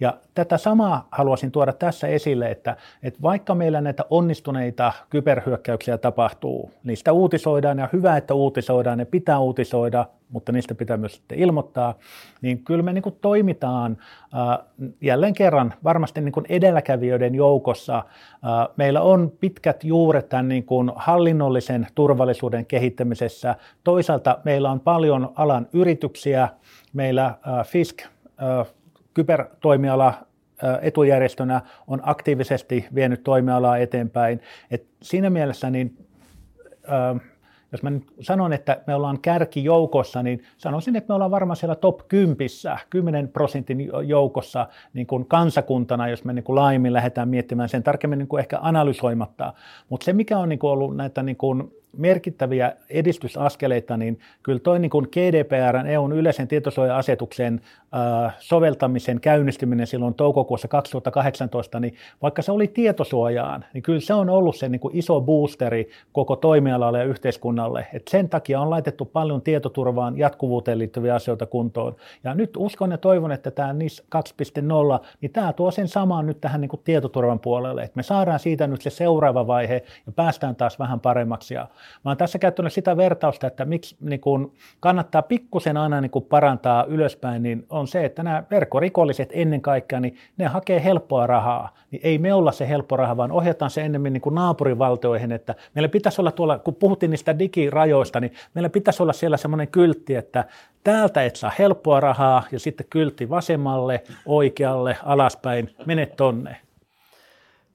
Ja 0.00 0.18
tätä 0.34 0.58
samaa 0.58 1.08
haluaisin 1.10 1.52
tuoda 1.52 1.72
tässä 1.72 2.06
esille, 2.06 2.50
että, 2.50 2.76
että 3.02 3.22
vaikka 3.22 3.54
meillä 3.54 3.80
näitä 3.80 4.04
onnistuneita 4.10 4.92
kyberhyökkäyksiä 5.10 5.98
tapahtuu, 5.98 6.70
niistä 6.84 7.12
uutisoidaan 7.12 7.78
ja 7.78 7.88
hyvä, 7.92 8.16
että 8.16 8.34
uutisoidaan, 8.34 8.98
ne 8.98 9.04
pitää 9.04 9.38
uutisoida, 9.38 10.06
mutta 10.28 10.52
niistä 10.52 10.74
pitää 10.74 10.96
myös 10.96 11.14
sitten 11.14 11.38
ilmoittaa, 11.38 11.94
niin 12.42 12.64
kyllä 12.64 12.82
me 12.82 12.92
niin 12.92 13.02
kuin 13.02 13.18
toimitaan 13.20 13.96
äh, 14.34 14.66
jälleen 15.00 15.34
kerran 15.34 15.74
varmasti 15.84 16.20
niin 16.20 16.32
kuin 16.32 16.46
edelläkävijöiden 16.48 17.34
joukossa. 17.34 17.96
Äh, 17.96 18.04
meillä 18.76 19.00
on 19.00 19.32
pitkät 19.40 19.84
juuret 19.84 20.28
tämän 20.28 20.48
niin 20.48 20.64
kuin 20.64 20.92
hallinnollisen 20.96 21.86
turvallisuuden 21.94 22.66
kehittämisessä. 22.66 23.54
Toisaalta 23.84 24.38
meillä 24.44 24.70
on 24.70 24.80
paljon 24.80 25.32
alan 25.34 25.66
yrityksiä, 25.72 26.48
meillä 26.92 27.26
äh, 27.26 27.66
FISK, 27.66 28.02
kybertoimiala 29.16 30.14
etujärjestönä 30.82 31.60
on 31.86 32.00
aktiivisesti 32.02 32.86
vienyt 32.94 33.24
toimialaa 33.24 33.76
eteenpäin. 33.78 34.40
Et 34.70 34.86
siinä 35.02 35.30
mielessä 35.30 35.70
niin, 35.70 36.06
jos 37.72 37.82
mä 37.82 37.90
nyt 37.90 38.12
sanon, 38.20 38.52
että 38.52 38.80
me 38.86 38.94
ollaan 38.94 39.20
kärkijoukossa, 39.20 40.22
niin 40.22 40.42
sanoisin, 40.56 40.96
että 40.96 41.08
me 41.08 41.14
ollaan 41.14 41.30
varmaan 41.30 41.56
siellä 41.56 41.74
top 41.74 42.08
10, 42.08 42.36
10 42.90 43.28
prosentin 43.28 43.90
joukossa 44.04 44.66
niin 44.94 45.06
kuin 45.06 45.26
kansakuntana, 45.26 46.08
jos 46.08 46.24
me 46.24 46.32
niin 46.32 46.44
kuin 46.44 46.56
laajemmin 46.56 46.92
lähdetään 46.92 47.28
miettimään 47.28 47.68
sen 47.68 47.82
tarkemmin 47.82 48.18
niin 48.18 48.28
kuin 48.28 48.40
ehkä 48.40 48.58
analysoimatta. 48.62 49.52
Mutta 49.88 50.04
se, 50.04 50.12
mikä 50.12 50.38
on 50.38 50.48
niin 50.48 50.58
kuin 50.58 50.70
ollut 50.70 50.96
näitä 50.96 51.22
niin 51.22 51.36
kuin 51.36 51.72
merkittäviä 51.96 52.72
edistysaskeleita, 52.90 53.96
niin 53.96 54.18
kyllä 54.42 54.58
toi 54.58 54.78
niin 54.78 54.90
kuin 54.90 55.08
GDPR, 55.12 55.86
EUn 55.86 56.12
yleisen 56.12 56.48
tietosuoja-asetuksen 56.48 57.60
äh, 57.94 58.36
soveltamisen 58.38 59.20
käynnistyminen 59.20 59.86
silloin 59.86 60.14
toukokuussa 60.14 60.68
2018, 60.68 61.80
niin 61.80 61.94
vaikka 62.22 62.42
se 62.42 62.52
oli 62.52 62.68
tietosuojaan, 62.68 63.64
niin 63.72 63.82
kyllä 63.82 64.00
se 64.00 64.14
on 64.14 64.30
ollut 64.30 64.56
se 64.56 64.68
niin 64.68 64.80
kuin 64.80 64.96
iso 64.96 65.20
boosteri 65.20 65.88
koko 66.12 66.36
toimialalle 66.36 66.98
ja 66.98 67.04
yhteiskunnalle. 67.04 67.86
Et 67.92 68.08
sen 68.08 68.28
takia 68.28 68.60
on 68.60 68.70
laitettu 68.70 69.04
paljon 69.04 69.42
tietoturvaan, 69.42 70.18
jatkuvuuteen 70.18 70.78
liittyviä 70.78 71.14
asioita 71.14 71.46
kuntoon. 71.46 71.96
Ja 72.24 72.34
nyt 72.34 72.50
uskon 72.56 72.90
ja 72.90 72.98
toivon, 72.98 73.32
että 73.32 73.50
tämä 73.50 73.72
NIS 73.72 74.02
2.0, 74.16 75.06
niin 75.20 75.32
tämä 75.32 75.52
tuo 75.52 75.70
sen 75.70 75.88
samaan 75.88 76.26
nyt 76.26 76.40
tähän 76.40 76.60
niin 76.60 76.68
kuin 76.68 76.80
tietoturvan 76.84 77.40
puolelle, 77.40 77.82
että 77.82 77.96
me 77.96 78.02
saadaan 78.02 78.38
siitä 78.38 78.66
nyt 78.66 78.82
se 78.82 78.90
seuraava 78.90 79.46
vaihe 79.46 79.82
ja 80.06 80.12
päästään 80.12 80.56
taas 80.56 80.78
vähän 80.78 81.00
paremmaksi. 81.00 81.54
Ja 81.54 81.68
Mä 82.04 82.10
oon 82.10 82.16
tässä 82.16 82.38
käyttänyt 82.38 82.72
sitä 82.72 82.96
vertausta, 82.96 83.46
että 83.46 83.64
miksi 83.64 83.96
niin 84.00 84.20
kun 84.20 84.52
kannattaa 84.80 85.22
pikkusen 85.22 85.76
aina 85.76 86.00
niin 86.00 86.10
kun 86.10 86.22
parantaa 86.22 86.84
ylöspäin, 86.84 87.42
niin 87.42 87.66
on 87.70 87.88
se, 87.88 88.04
että 88.04 88.22
nämä 88.22 88.42
verkkorikolliset 88.50 89.28
ennen 89.32 89.60
kaikkea, 89.60 90.00
niin 90.00 90.16
ne 90.36 90.46
hakee 90.46 90.84
helppoa 90.84 91.26
rahaa. 91.26 91.74
Niin 91.90 92.00
ei 92.04 92.18
me 92.18 92.34
olla 92.34 92.52
se 92.52 92.68
helppo 92.68 92.96
raha, 92.96 93.16
vaan 93.16 93.32
ohjataan 93.32 93.70
se 93.70 93.82
ennemmin 93.82 94.12
niin 94.12 94.22
naapurivaltioihin, 94.30 95.32
että 95.32 95.54
meillä 95.74 95.88
pitäisi 95.88 96.20
olla 96.20 96.32
tuolla, 96.32 96.58
kun 96.58 96.74
puhuttiin 96.74 97.10
niistä 97.10 97.38
digirajoista, 97.38 98.20
niin 98.20 98.32
meillä 98.54 98.68
pitäisi 98.68 99.02
olla 99.02 99.12
siellä 99.12 99.36
semmoinen 99.36 99.68
kyltti, 99.68 100.14
että 100.14 100.44
täältä 100.84 101.24
et 101.24 101.36
saa 101.36 101.52
helppoa 101.58 102.00
rahaa 102.00 102.42
ja 102.52 102.58
sitten 102.58 102.86
kyltti 102.90 103.30
vasemmalle, 103.30 104.02
oikealle, 104.26 104.96
alaspäin, 105.04 105.70
mene 105.86 106.06
tonne. 106.06 106.56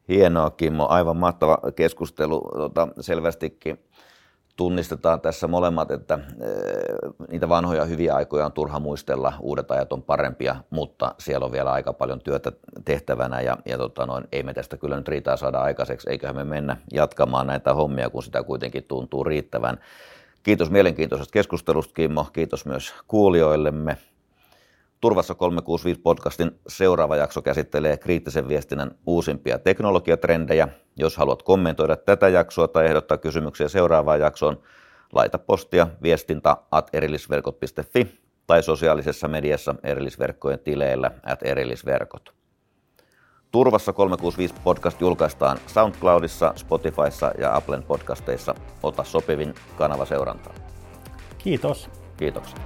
Hienoa 0.09 0.49
Kimmo, 0.49 0.87
aivan 0.87 1.17
mahtava 1.17 1.57
keskustelu. 1.75 2.41
Tota, 2.41 2.87
selvästikin 2.99 3.79
tunnistetaan 4.61 5.21
tässä 5.21 5.47
molemmat, 5.47 5.91
että 5.91 6.19
niitä 7.31 7.49
vanhoja 7.49 7.85
hyviä 7.85 8.15
aikoja 8.15 8.45
on 8.45 8.51
turha 8.51 8.79
muistella, 8.79 9.33
uudet 9.39 9.71
ajat 9.71 9.93
on 9.93 10.03
parempia, 10.03 10.55
mutta 10.69 11.15
siellä 11.17 11.45
on 11.45 11.51
vielä 11.51 11.71
aika 11.71 11.93
paljon 11.93 12.19
työtä 12.19 12.51
tehtävänä 12.85 13.41
ja, 13.41 13.57
ja 13.65 13.77
tota 13.77 14.05
noin, 14.05 14.27
ei 14.31 14.43
me 14.43 14.53
tästä 14.53 14.77
kyllä 14.77 14.97
nyt 14.97 15.07
riitaa 15.07 15.37
saada 15.37 15.61
aikaiseksi, 15.61 16.09
eiköhän 16.09 16.35
me 16.35 16.43
mennä 16.43 16.77
jatkamaan 16.93 17.47
näitä 17.47 17.73
hommia, 17.73 18.09
kun 18.09 18.23
sitä 18.23 18.43
kuitenkin 18.43 18.83
tuntuu 18.83 19.23
riittävän. 19.23 19.77
Kiitos 20.43 20.71
mielenkiintoisesta 20.71 21.33
keskustelusta 21.33 21.93
Kimmo, 21.93 22.27
kiitos 22.33 22.65
myös 22.65 22.93
kuulijoillemme. 23.07 23.97
Turvassa 25.01 25.35
365 25.35 26.01
podcastin 26.01 26.59
seuraava 26.67 27.15
jakso 27.15 27.41
käsittelee 27.41 27.97
kriittisen 27.97 28.47
viestinnän 28.47 28.91
uusimpia 29.05 29.59
teknologiatrendejä. 29.59 30.67
Jos 30.95 31.17
haluat 31.17 31.43
kommentoida 31.43 31.97
tätä 31.97 32.29
jaksoa 32.29 32.67
tai 32.67 32.85
ehdottaa 32.85 33.17
kysymyksiä 33.17 33.67
seuraavaan 33.67 34.19
jaksoon, 34.19 34.61
laita 35.13 35.37
postia 35.37 35.87
viestintä 36.03 36.57
at 36.71 36.89
erillisverkot.fi 36.93 38.19
tai 38.47 38.63
sosiaalisessa 38.63 39.27
mediassa 39.27 39.75
erillisverkkojen 39.83 40.59
tileillä 40.59 41.11
at 41.23 41.43
erillisverkot. 41.43 42.33
Turvassa 43.51 43.93
365 43.93 44.55
podcast 44.63 45.01
julkaistaan 45.01 45.57
SoundCloudissa, 45.67 46.53
Spotifyssa 46.55 47.31
ja 47.37 47.55
Applen 47.55 47.83
podcasteissa. 47.83 48.55
Ota 48.83 49.03
sopivin 49.03 49.55
kanava 49.77 50.05
seurantaa. 50.05 50.53
Kiitos. 51.37 51.89
Kiitoksia. 52.17 52.59